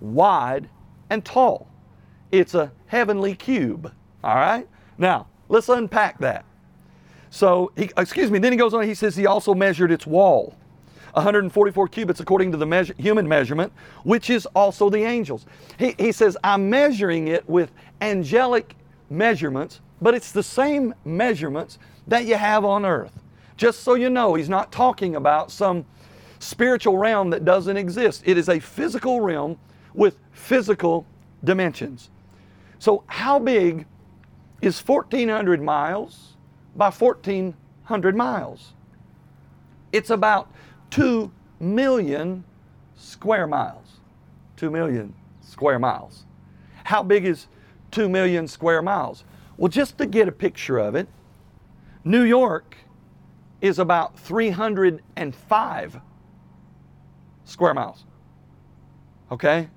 wide, 0.01 0.69
and 1.09 1.25
tall. 1.25 1.69
It's 2.33 2.55
a 2.55 2.73
heavenly 2.87 3.35
cube. 3.35 3.93
All 4.23 4.35
right? 4.35 4.69
Now, 4.99 5.27
let's 5.49 5.69
unpack 5.69 6.19
that. 6.19 6.45
So, 7.31 7.73
he, 7.77 7.91
excuse 7.97 8.31
me, 8.31 8.39
then 8.39 8.53
he 8.53 8.59
goes 8.59 8.75
on, 8.75 8.83
he 8.85 8.95
says 8.95 9.15
he 9.15 9.27
also 9.27 9.55
measured 9.55 9.93
its 9.93 10.07
wall. 10.07 10.57
144 11.13 11.89
cubits 11.89 12.21
according 12.21 12.53
to 12.53 12.57
the 12.57 12.67
measure, 12.67 12.95
human 12.97 13.27
measurement, 13.27 13.73
which 14.05 14.31
is 14.31 14.47
also 14.47 14.91
the 14.91 15.03
angels. 15.03 15.47
He, 15.79 15.95
he 15.99 16.13
says, 16.13 16.37
I'm 16.45 16.71
measuring 16.71 17.29
it 17.29 17.49
with 17.49 17.73
angelic 18.01 18.77
measurements, 19.09 19.81
but 20.01 20.15
it's 20.15 20.33
the 20.33 20.43
same 20.43 20.95
measurements 21.05 21.79
that 22.07 22.27
you 22.27 22.37
have 22.37 22.65
on 22.65 22.85
earth. 22.85 23.20
Just 23.61 23.81
so 23.81 23.93
you 23.93 24.09
know, 24.09 24.37
he's 24.37 24.49
not 24.49 24.73
talking 24.73 25.17
about 25.17 25.51
some 25.51 25.85
spiritual 26.39 26.97
realm 26.97 27.29
that 27.29 27.45
doesn't 27.45 27.77
exist. 27.77 28.23
It 28.25 28.39
is 28.39 28.49
a 28.49 28.59
physical 28.59 29.21
realm 29.21 29.59
with 29.93 30.17
physical 30.33 31.05
dimensions. 31.45 32.09
So, 32.79 33.05
how 33.07 33.39
big 33.39 33.85
is 34.63 34.81
1,400 34.81 35.61
miles 35.61 36.37
by 36.75 36.91
1,400 36.91 38.17
miles? 38.17 38.73
It's 39.93 40.09
about 40.09 40.51
2 40.89 41.31
million 41.61 42.45
square 42.97 43.47
miles. 43.47 44.01
2 44.57 44.71
million 44.71 45.13
square 45.43 45.79
miles. 45.79 46.25
How 46.85 47.03
big 47.03 47.27
is 47.27 47.47
2 47.91 48.09
million 48.09 48.49
square 48.49 48.81
miles? 48.81 49.25
Well, 49.59 49.69
just 49.69 49.99
to 49.99 50.07
get 50.07 50.29
a 50.29 50.33
picture 50.33 50.79
of 50.79 50.95
it, 50.95 51.09
New 52.05 52.23
York 52.23 52.79
is 53.61 53.79
about 53.79 54.19
305 54.19 56.01
square 57.45 57.75
miles. 57.75 58.05
Okay? 59.31 59.69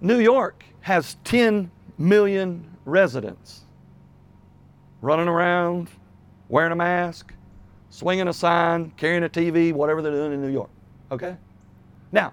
New 0.00 0.18
York 0.18 0.64
has 0.80 1.16
10 1.24 1.70
million 1.98 2.76
residents 2.84 3.62
running 5.02 5.28
around, 5.28 5.90
wearing 6.48 6.72
a 6.72 6.76
mask, 6.76 7.34
swinging 7.90 8.28
a 8.28 8.32
sign, 8.32 8.92
carrying 8.96 9.24
a 9.24 9.28
TV, 9.28 9.72
whatever 9.72 10.00
they're 10.02 10.12
doing 10.12 10.32
in 10.32 10.40
New 10.40 10.52
York. 10.52 10.70
Okay? 11.10 11.36
Now, 12.12 12.32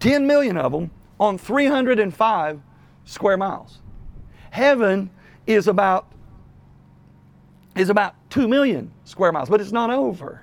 10 0.00 0.26
million 0.26 0.56
of 0.56 0.72
them 0.72 0.90
on 1.20 1.38
305 1.38 2.60
square 3.04 3.36
miles. 3.36 3.80
Heaven 4.50 5.10
is 5.46 5.68
about 5.68 6.10
is 7.76 7.90
about 7.90 8.14
2 8.30 8.48
million 8.48 8.90
square 9.04 9.32
miles, 9.32 9.48
but 9.48 9.60
it's 9.60 9.72
not 9.72 9.90
over. 9.90 10.42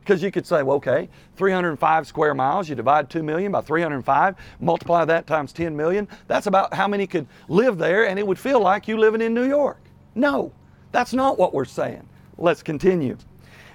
Because 0.00 0.22
you 0.22 0.30
could 0.30 0.46
say, 0.46 0.62
well, 0.62 0.76
okay, 0.76 1.08
305 1.36 2.06
square 2.06 2.34
miles, 2.34 2.68
you 2.68 2.74
divide 2.74 3.08
2 3.08 3.22
million 3.22 3.50
by 3.50 3.62
305, 3.62 4.36
multiply 4.60 5.04
that 5.06 5.26
times 5.26 5.52
10 5.52 5.74
million. 5.74 6.06
That's 6.26 6.46
about 6.46 6.74
how 6.74 6.86
many 6.86 7.06
could 7.06 7.26
live 7.48 7.78
there, 7.78 8.06
and 8.06 8.18
it 8.18 8.26
would 8.26 8.38
feel 8.38 8.60
like 8.60 8.86
you 8.86 8.98
living 8.98 9.22
in 9.22 9.32
New 9.32 9.48
York. 9.48 9.80
No, 10.14 10.52
that's 10.92 11.14
not 11.14 11.38
what 11.38 11.54
we're 11.54 11.64
saying. 11.64 12.06
Let's 12.36 12.62
continue. 12.62 13.16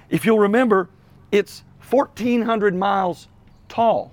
If 0.08 0.24
you'll 0.24 0.38
remember, 0.38 0.88
it's 1.32 1.64
1,400 1.90 2.74
miles 2.74 3.28
tall. 3.68 4.12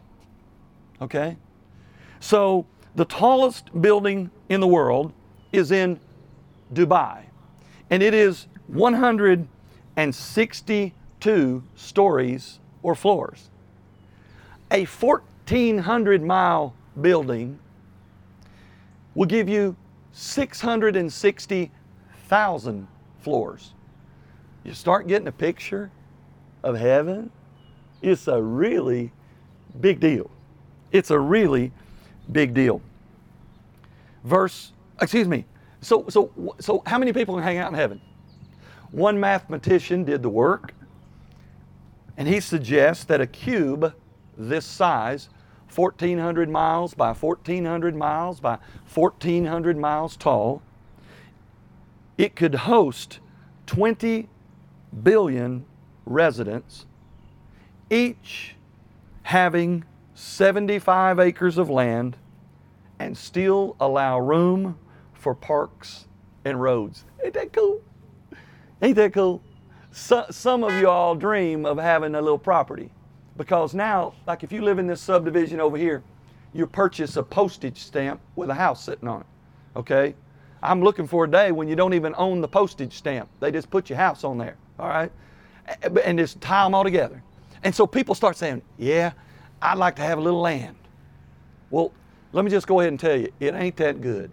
Okay? 1.02 1.38
So 2.20 2.66
the 2.96 3.06
tallest 3.06 3.80
building 3.80 4.32
in 4.50 4.60
the 4.60 4.68
world 4.68 5.14
is 5.52 5.72
in 5.72 6.00
Dubai, 6.74 7.24
and 7.90 8.04
it 8.04 8.14
is 8.14 8.48
162 8.68 11.64
stories 11.76 12.60
or 12.84 12.94
floors. 12.96 13.50
A 14.72 14.86
1,400 14.86 16.22
mile 16.22 16.76
building 17.00 17.60
will 19.16 19.26
give 19.26 19.48
you 19.50 19.76
660,000 20.12 22.88
floors. 23.20 23.74
You 24.64 24.74
start 24.74 25.08
getting 25.08 25.28
a 25.28 25.32
picture 25.32 25.92
of 26.64 26.78
heaven, 26.78 27.32
it's 28.02 28.28
a 28.28 28.42
really 28.42 29.12
big 29.80 30.00
deal. 30.00 30.32
It's 30.92 31.12
a 31.12 31.20
really 31.20 31.72
big 32.32 32.54
deal. 32.54 32.82
Verse, 34.24 34.72
excuse 35.02 35.28
me. 35.28 35.46
So, 35.82 36.06
so, 36.10 36.56
so 36.60 36.82
how 36.86 36.98
many 36.98 37.14
people 37.14 37.36
can 37.36 37.44
hang 37.44 37.58
out 37.58 37.72
in 37.72 37.76
heaven? 37.76 38.02
One 38.92 39.20
mathematician 39.20 40.04
did 40.04 40.24
the 40.24 40.30
work. 40.30 40.74
And 42.18 42.28
he 42.28 42.40
suggests 42.40 43.04
that 43.06 43.22
a 43.22 43.28
cube 43.28 43.94
this 44.38 44.66
size, 44.66 45.30
1,400 45.74 46.50
miles 46.50 46.94
by 46.94 47.14
1,400 47.14 47.96
miles 47.96 48.40
by 48.40 48.58
1,400 48.94 49.78
miles 49.78 50.18
tall, 50.18 50.62
it 52.18 52.36
could 52.36 52.56
host 52.56 53.20
20 53.68 54.28
billion 55.04 55.66
residents, 56.06 56.86
each 57.92 58.56
having 59.24 59.84
75 60.16 61.20
acres 61.20 61.58
of 61.58 61.70
land 61.70 62.18
and 62.98 63.16
still 63.16 63.76
allow 63.80 64.18
room 64.20 64.80
for 65.18 65.36
parks 65.36 66.06
and 66.46 66.62
roads. 66.62 67.04
Ain't 67.24 67.34
that 67.34 67.54
cool? 67.54 67.82
Ain't 68.82 68.96
that 68.96 69.14
cool? 69.14 69.42
so, 69.92 70.26
some 70.30 70.64
of 70.64 70.74
you 70.74 70.90
all 70.90 71.16
dream 71.16 71.66
of 71.66 71.78
having 71.78 72.16
a 72.16 72.22
little 72.22 72.38
property 72.38 72.92
because 73.36 73.74
now, 73.74 74.14
like 74.26 74.44
if 74.44 74.52
you 74.52 74.62
live 74.62 74.80
in 74.80 74.88
this 74.88 75.02
subdivision 75.02 75.60
over 75.60 75.78
here, 75.78 76.04
you 76.54 76.66
purchase 76.66 77.18
a 77.18 77.24
postage 77.24 77.80
stamp 77.80 78.20
with 78.36 78.50
a 78.50 78.54
house 78.54 78.84
sitting 78.84 79.08
on 79.08 79.22
it. 79.22 79.28
Okay? 79.76 80.16
I'm 80.62 80.82
looking 80.82 81.08
for 81.08 81.26
a 81.26 81.30
day 81.30 81.52
when 81.52 81.68
you 81.68 81.76
don't 81.76 81.94
even 81.94 82.16
own 82.18 82.42
the 82.42 82.48
postage 82.48 82.94
stamp. 82.94 83.30
They 83.40 83.52
just 83.52 83.70
put 83.70 83.90
your 83.90 83.98
house 83.98 84.24
on 84.24 84.38
there. 84.38 84.58
All 84.80 84.88
right? 84.88 85.12
And 86.04 86.18
just 86.18 86.42
tie 86.42 86.64
them 86.64 86.74
all 86.74 86.84
together. 86.84 87.22
And 87.64 87.74
so 87.74 87.86
people 87.86 88.16
start 88.16 88.38
saying, 88.38 88.62
Yeah, 88.78 89.12
I'd 89.62 89.78
like 89.78 89.96
to 89.98 90.02
have 90.02 90.18
a 90.18 90.22
little 90.22 90.42
land. 90.42 90.76
Well, 91.70 91.92
let 92.32 92.46
me 92.46 92.52
just 92.52 92.68
go 92.68 92.80
ahead 92.80 92.92
and 92.92 93.00
tell 93.00 93.16
you, 93.16 93.32
it 93.40 93.54
ain't 93.54 93.76
that 93.78 94.02
good. 94.02 94.32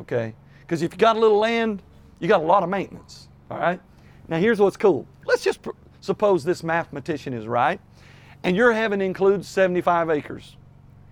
Okay? 0.00 0.34
Because 0.60 0.82
if 0.82 0.92
you 0.92 0.98
got 0.98 1.16
a 1.16 1.20
little 1.20 1.38
land, 1.38 1.82
you 2.18 2.28
got 2.28 2.40
a 2.40 2.44
lot 2.44 2.62
of 2.62 2.68
maintenance. 2.68 3.28
All 3.50 3.58
right? 3.58 3.80
Now, 4.28 4.38
here's 4.38 4.60
what's 4.60 4.76
cool. 4.76 5.06
Let's 5.24 5.42
just 5.42 5.62
pr- 5.62 5.70
suppose 6.00 6.44
this 6.44 6.62
mathematician 6.62 7.32
is 7.32 7.46
right, 7.46 7.80
and 8.42 8.56
your 8.56 8.72
heaven 8.72 9.00
includes 9.00 9.48
75 9.48 10.10
acres. 10.10 10.56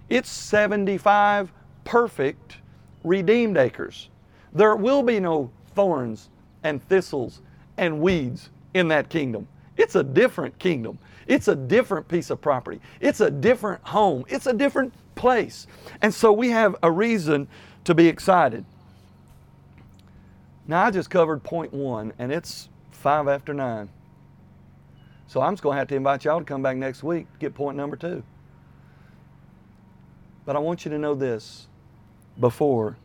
It's 0.09 0.29
75 0.31 1.53
perfect, 1.85 2.59
redeemed 3.03 3.57
acres. 3.57 4.11
There 4.53 4.77
will 4.77 5.03
be 5.03 5.21
no 5.21 5.51
thorns 5.75 6.29
and 6.63 6.83
thistles 6.89 7.41
and 7.77 8.01
weeds 8.01 8.51
in 8.75 8.89
that 8.89 9.09
kingdom. 9.09 9.49
It's 9.77 9.95
a 9.95 10.03
different 10.03 10.59
kingdom. 10.59 10.99
It's 11.27 11.49
a 11.49 11.55
different 11.55 12.09
piece 12.09 12.31
of 12.31 12.41
property. 12.41 12.81
It's 13.01 13.21
a 13.21 13.31
different 13.31 13.83
home. 13.83 14.25
It's 14.29 14.47
a 14.47 14.53
different 14.53 14.93
place. 15.15 15.67
And 16.03 16.13
so 16.13 16.33
we 16.33 16.51
have 16.51 16.77
a 16.83 16.91
reason 16.91 17.49
to 17.85 17.95
be 17.95 18.07
excited. 18.07 18.65
Now, 20.69 20.85
I 20.85 20.91
just 20.91 21.11
covered 21.11 21.43
point 21.43 21.73
one, 21.73 22.13
and 22.19 22.33
it's 22.33 22.69
five 22.91 23.29
after 23.29 23.55
nine. 23.55 23.89
So 25.29 25.41
I'm 25.41 25.53
just 25.53 25.63
going 25.63 25.75
to 25.75 25.79
have 25.79 25.89
to 25.89 25.97
invite 25.97 26.25
y'all 26.25 26.39
to 26.39 26.45
come 26.45 26.63
back 26.63 26.77
next 26.77 27.03
week 27.03 27.33
to 27.33 27.39
get 27.39 27.55
point 27.55 27.77
number 27.77 27.97
two. 27.97 28.23
But 30.45 30.57
I 30.57 30.61
want 30.61 30.85
you 30.85 30.91
to 30.93 30.99
know 30.99 31.15
this 31.15 31.67
before 32.39 32.97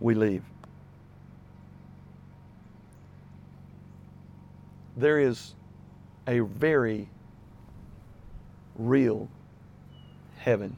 we 0.00 0.14
leave. 0.14 0.44
There 4.96 5.18
is 5.18 5.54
a 6.26 6.40
very 6.40 7.08
real 8.76 9.28
heaven. 10.38 10.76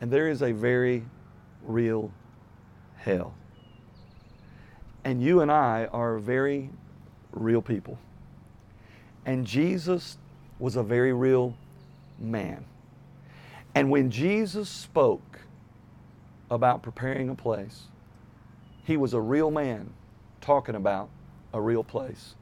And 0.00 0.10
there 0.10 0.28
is 0.28 0.42
a 0.42 0.52
very 0.52 1.04
real 1.62 2.10
hell. 2.96 3.34
And 5.08 5.22
you 5.22 5.40
and 5.40 5.50
I 5.50 5.86
are 5.86 6.18
very 6.18 6.68
real 7.32 7.62
people. 7.62 7.98
And 9.24 9.46
Jesus 9.46 10.18
was 10.58 10.76
a 10.76 10.82
very 10.82 11.14
real 11.14 11.56
man. 12.18 12.66
And 13.74 13.90
when 13.90 14.10
Jesus 14.10 14.68
spoke 14.68 15.40
about 16.50 16.82
preparing 16.82 17.30
a 17.30 17.34
place, 17.34 17.84
he 18.84 18.98
was 18.98 19.14
a 19.14 19.20
real 19.22 19.50
man 19.50 19.94
talking 20.42 20.74
about 20.74 21.08
a 21.54 21.60
real 21.62 21.84
place. 21.84 22.34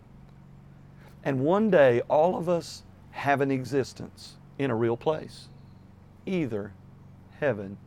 And 1.23 1.39
one 1.39 1.71
day, 1.71 2.01
all 2.11 2.37
of 2.37 2.49
us 2.49 2.83
have 3.13 3.41
an 3.43 3.53
existence 3.53 4.39
in 4.59 4.73
a 4.73 4.75
real 4.75 4.97
place, 4.97 5.47
either 6.27 6.73
heaven 7.39 7.79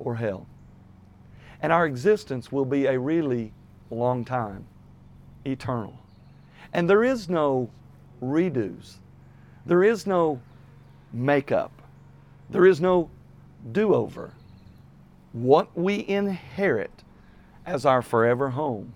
or 0.00 0.16
hell. 0.16 0.48
And 1.62 1.72
our 1.72 1.86
existence 1.86 2.50
will 2.50 2.64
be 2.64 2.86
a 2.86 2.98
really 2.98 3.52
long 3.90 4.24
time, 4.24 4.64
eternal. 5.46 5.98
And 6.72 6.88
there 6.88 7.04
is 7.04 7.28
no 7.28 7.70
redos, 8.22 8.96
there 9.66 9.84
is 9.84 10.06
no 10.06 10.40
makeup, 11.12 11.72
there 12.50 12.66
is 12.66 12.80
no 12.80 13.10
do 13.72 13.94
over. 13.94 14.32
What 15.32 15.76
we 15.76 16.06
inherit 16.06 17.02
as 17.66 17.86
our 17.86 18.02
forever 18.02 18.50
home 18.50 18.92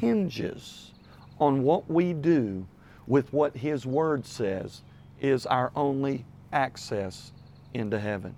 hinges 0.00 0.92
on 1.38 1.62
what 1.62 1.90
we 1.90 2.12
do 2.12 2.66
with 3.06 3.32
what 3.32 3.56
His 3.56 3.84
Word 3.84 4.26
says 4.26 4.82
is 5.20 5.46
our 5.46 5.72
only 5.74 6.24
access 6.52 7.32
into 7.74 7.98
heaven. 7.98 8.34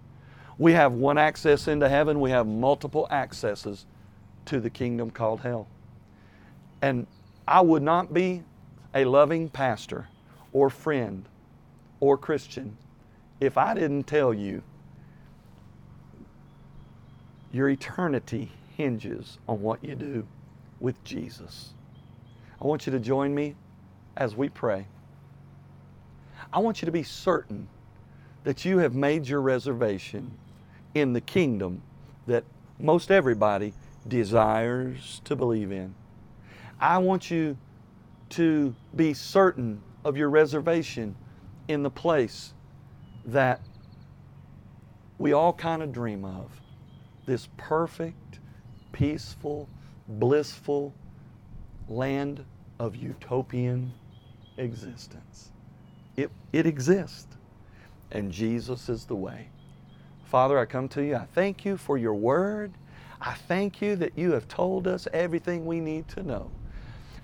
We 0.58 0.72
have 0.72 0.92
one 0.92 1.18
access 1.18 1.68
into 1.68 1.88
heaven, 1.88 2.20
we 2.20 2.30
have 2.30 2.46
multiple 2.46 3.06
accesses 3.10 3.86
to 4.46 4.60
the 4.60 4.70
kingdom 4.70 5.10
called 5.10 5.40
hell. 5.40 5.66
And 6.80 7.06
I 7.46 7.60
would 7.60 7.82
not 7.82 8.12
be 8.12 8.42
a 8.94 9.04
loving 9.04 9.48
pastor 9.48 10.08
or 10.52 10.70
friend 10.70 11.24
or 12.00 12.16
Christian 12.18 12.76
if 13.40 13.56
I 13.56 13.74
didn't 13.74 14.04
tell 14.04 14.32
you 14.32 14.62
your 17.52 17.68
eternity 17.68 18.50
hinges 18.76 19.38
on 19.48 19.60
what 19.60 19.84
you 19.84 19.94
do 19.94 20.26
with 20.80 21.02
Jesus. 21.04 21.70
I 22.60 22.66
want 22.66 22.86
you 22.86 22.92
to 22.92 22.98
join 22.98 23.34
me 23.34 23.54
as 24.16 24.36
we 24.36 24.48
pray. 24.48 24.86
I 26.52 26.58
want 26.58 26.82
you 26.82 26.86
to 26.86 26.92
be 26.92 27.02
certain 27.02 27.68
that 28.44 28.64
you 28.64 28.78
have 28.78 28.94
made 28.94 29.26
your 29.26 29.40
reservation 29.40 30.32
in 30.94 31.12
the 31.12 31.20
kingdom 31.20 31.82
that 32.26 32.44
most 32.78 33.10
everybody 33.10 33.72
desires 34.08 35.20
to 35.24 35.36
believe 35.36 35.72
in. 35.72 35.94
I 36.80 36.98
want 36.98 37.30
you 37.30 37.56
to 38.30 38.74
be 38.96 39.14
certain 39.14 39.82
of 40.04 40.16
your 40.16 40.30
reservation 40.30 41.14
in 41.68 41.82
the 41.82 41.90
place 41.90 42.54
that 43.26 43.60
we 45.18 45.32
all 45.32 45.52
kind 45.52 45.82
of 45.82 45.92
dream 45.92 46.24
of 46.24 46.50
this 47.26 47.48
perfect, 47.56 48.40
peaceful, 48.90 49.68
blissful 50.08 50.92
land 51.88 52.44
of 52.78 52.96
utopian 52.96 53.92
existence. 54.56 55.52
It, 56.16 56.30
it 56.52 56.66
exists, 56.66 57.36
and 58.10 58.32
Jesus 58.32 58.88
is 58.88 59.04
the 59.04 59.14
way. 59.14 59.48
Father, 60.24 60.58
I 60.58 60.64
come 60.64 60.88
to 60.90 61.04
you. 61.04 61.16
I 61.16 61.26
thank 61.26 61.64
you 61.64 61.76
for 61.76 61.96
your 61.96 62.14
word. 62.14 62.72
I 63.24 63.34
thank 63.34 63.80
you 63.80 63.94
that 63.96 64.18
you 64.18 64.32
have 64.32 64.48
told 64.48 64.88
us 64.88 65.06
everything 65.12 65.64
we 65.64 65.78
need 65.78 66.08
to 66.08 66.24
know. 66.24 66.50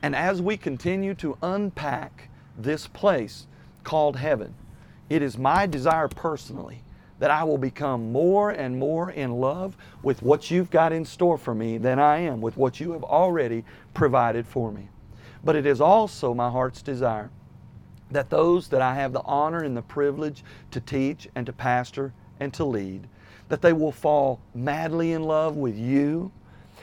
And 0.01 0.15
as 0.15 0.41
we 0.41 0.57
continue 0.57 1.13
to 1.15 1.37
unpack 1.43 2.29
this 2.57 2.87
place 2.87 3.49
called 3.83 4.17
heaven, 4.17 4.55
it 5.11 5.23
is 5.23 5.37
my 5.37 5.67
desire 5.67 6.07
personally 6.07 6.83
that 7.19 7.33
I 7.33 7.43
will 7.43 7.59
become 7.59 8.13
more 8.13 8.51
and 8.51 8.79
more 8.79 9.11
in 9.11 9.41
love 9.41 9.77
with 10.05 10.23
what 10.23 10.53
you've 10.53 10.71
got 10.71 10.93
in 10.93 11.05
store 11.05 11.37
for 11.37 11.53
me 11.53 11.79
than 11.79 11.99
I 11.99 12.19
am 12.19 12.41
with 12.41 12.57
what 12.57 12.79
you 12.79 12.93
have 12.93 13.03
already 13.03 13.65
provided 13.93 14.47
for 14.47 14.71
me. 14.71 14.89
But 15.43 15.57
it 15.57 15.67
is 15.67 15.81
also 15.81 16.33
my 16.33 16.49
heart's 16.49 16.81
desire 16.81 17.31
that 18.13 18.31
those 18.31 18.69
that 18.69 18.81
I 18.81 18.95
have 18.95 19.13
the 19.13 19.23
honor 19.23 19.65
and 19.65 19.77
the 19.77 19.83
privilege 19.83 20.45
to 20.71 20.81
teach 20.81 21.29
and 21.35 21.45
to 21.47 21.53
pastor 21.53 22.13
and 22.39 22.55
to 22.55 22.65
lead, 22.65 23.09
that 23.49 23.63
they 23.63 23.73
will 23.73 23.93
fall 23.93 24.41
madly 24.55 25.13
in 25.13 25.23
love 25.23 25.57
with 25.57 25.77
you 25.77 26.31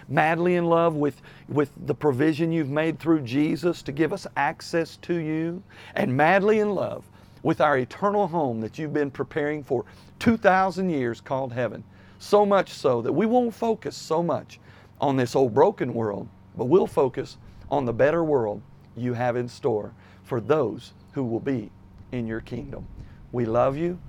madly 0.08 0.56
in 0.56 0.66
love 0.66 0.96
with, 0.96 1.22
with 1.50 1.72
the 1.86 1.96
provision 1.96 2.52
you've 2.52 2.70
made 2.70 3.00
through 3.00 3.22
Jesus 3.22 3.82
to 3.84 3.92
give 3.92 4.14
us 4.14 4.28
access 4.36 4.98
to 4.98 5.16
you, 5.16 5.64
and 5.96 6.16
madly 6.16 6.60
in 6.60 6.76
love 6.76 7.04
with 7.44 7.62
our 7.62 7.78
eternal 7.78 8.28
home 8.28 8.60
that 8.62 8.78
you've 8.78 8.94
been 8.94 9.12
preparing 9.12 9.64
for 9.64 9.86
2,000 10.20 10.90
years 10.90 11.22
called 11.22 11.54
heaven. 11.54 11.84
So 12.20 12.46
much 12.46 12.72
so 12.72 13.02
that 13.02 13.14
we 13.14 13.26
won't 13.26 13.54
focus 13.54 13.96
so 13.96 14.24
much 14.24 14.60
on 15.00 15.16
this 15.16 15.36
old 15.36 15.54
broken 15.54 15.94
world, 15.94 16.28
but 16.58 16.66
we'll 16.66 16.88
focus 16.88 17.38
on 17.70 17.86
the 17.86 17.94
better 17.94 18.24
world 18.24 18.62
you 18.96 19.14
have 19.14 19.36
in 19.36 19.48
store 19.48 19.94
for 20.24 20.40
those 20.40 20.94
who 21.12 21.24
will 21.24 21.40
be 21.40 21.70
in 22.12 22.26
your 22.26 22.42
kingdom. 22.42 22.88
We 23.32 23.46
love 23.46 23.78
you, 23.78 24.00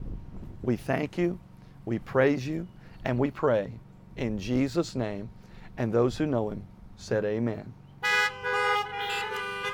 we 0.62 0.76
thank 0.76 1.18
you, 1.18 1.38
we 1.86 1.98
praise 2.00 2.46
you, 2.46 2.68
and 3.06 3.18
we 3.18 3.30
pray 3.30 3.72
in 4.16 4.38
Jesus' 4.38 4.94
name. 4.94 5.30
And 5.78 5.92
those 5.92 6.18
who 6.18 6.26
know 6.26 6.50
him 6.50 6.62
said, 6.96 7.24
Amen. 7.24 7.72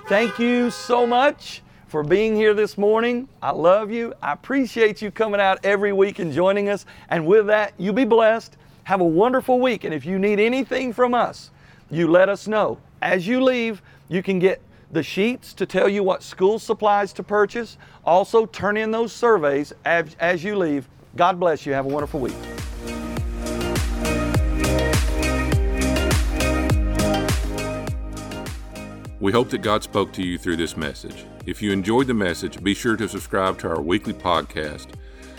Thank 0.08 0.38
you 0.38 0.70
so 0.70 1.06
much 1.06 1.62
for 1.86 2.02
being 2.02 2.36
here 2.36 2.54
this 2.54 2.76
morning. 2.76 3.28
I 3.40 3.52
love 3.52 3.90
you. 3.90 4.14
I 4.22 4.32
appreciate 4.32 5.00
you 5.00 5.10
coming 5.10 5.40
out 5.40 5.58
every 5.64 5.92
week 5.92 6.18
and 6.18 6.32
joining 6.32 6.68
us. 6.68 6.86
And 7.08 7.26
with 7.26 7.46
that, 7.46 7.72
you 7.78 7.92
be 7.92 8.04
blessed. 8.04 8.56
Have 8.84 9.00
a 9.00 9.04
wonderful 9.04 9.60
week. 9.60 9.84
And 9.84 9.94
if 9.94 10.04
you 10.04 10.18
need 10.18 10.40
anything 10.40 10.92
from 10.92 11.14
us, 11.14 11.50
you 11.90 12.08
let 12.08 12.28
us 12.28 12.46
know. 12.46 12.78
As 13.00 13.26
you 13.26 13.42
leave, 13.42 13.80
you 14.08 14.22
can 14.22 14.38
get 14.38 14.60
the 14.90 15.02
sheets 15.02 15.54
to 15.54 15.64
tell 15.64 15.88
you 15.88 16.02
what 16.02 16.22
school 16.22 16.58
supplies 16.58 17.12
to 17.14 17.22
purchase. 17.22 17.78
Also, 18.04 18.44
turn 18.46 18.76
in 18.76 18.90
those 18.90 19.12
surveys 19.12 19.72
as, 19.84 20.14
as 20.18 20.44
you 20.44 20.56
leave. 20.56 20.88
God 21.16 21.38
bless 21.38 21.66
you. 21.66 21.72
Have 21.72 21.86
a 21.86 21.88
wonderful 21.88 22.20
week. 22.20 22.34
We 29.20 29.30
hope 29.30 29.50
that 29.50 29.62
God 29.62 29.84
spoke 29.84 30.12
to 30.14 30.22
you 30.22 30.36
through 30.36 30.56
this 30.56 30.76
message. 30.76 31.24
If 31.46 31.62
you 31.62 31.70
enjoyed 31.70 32.08
the 32.08 32.14
message, 32.14 32.60
be 32.62 32.74
sure 32.74 32.96
to 32.96 33.08
subscribe 33.08 33.56
to 33.60 33.68
our 33.68 33.80
weekly 33.80 34.14
podcast 34.14 34.88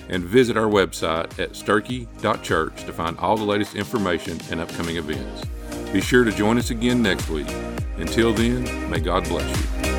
and 0.07 0.24
visit 0.24 0.55
our 0.55 0.69
website 0.69 1.38
at 1.38 1.51
sturkey.church 1.51 2.86
to 2.86 2.93
find 2.93 3.17
all 3.19 3.36
the 3.36 3.43
latest 3.43 3.76
information 3.76 4.39
and 4.51 4.61
upcoming 4.61 4.95
events. 4.95 5.45
Be 5.91 5.99
sure 5.99 6.24
to 6.24 6.32
join 6.32 6.57
us 6.57 6.69
again 6.69 7.01
next 7.01 7.30
week. 7.30 7.49
Until 7.97 8.34
then, 8.34 8.89
may 8.89 8.99
God 8.99 9.26
bless 9.26 9.86
you. 9.86 9.93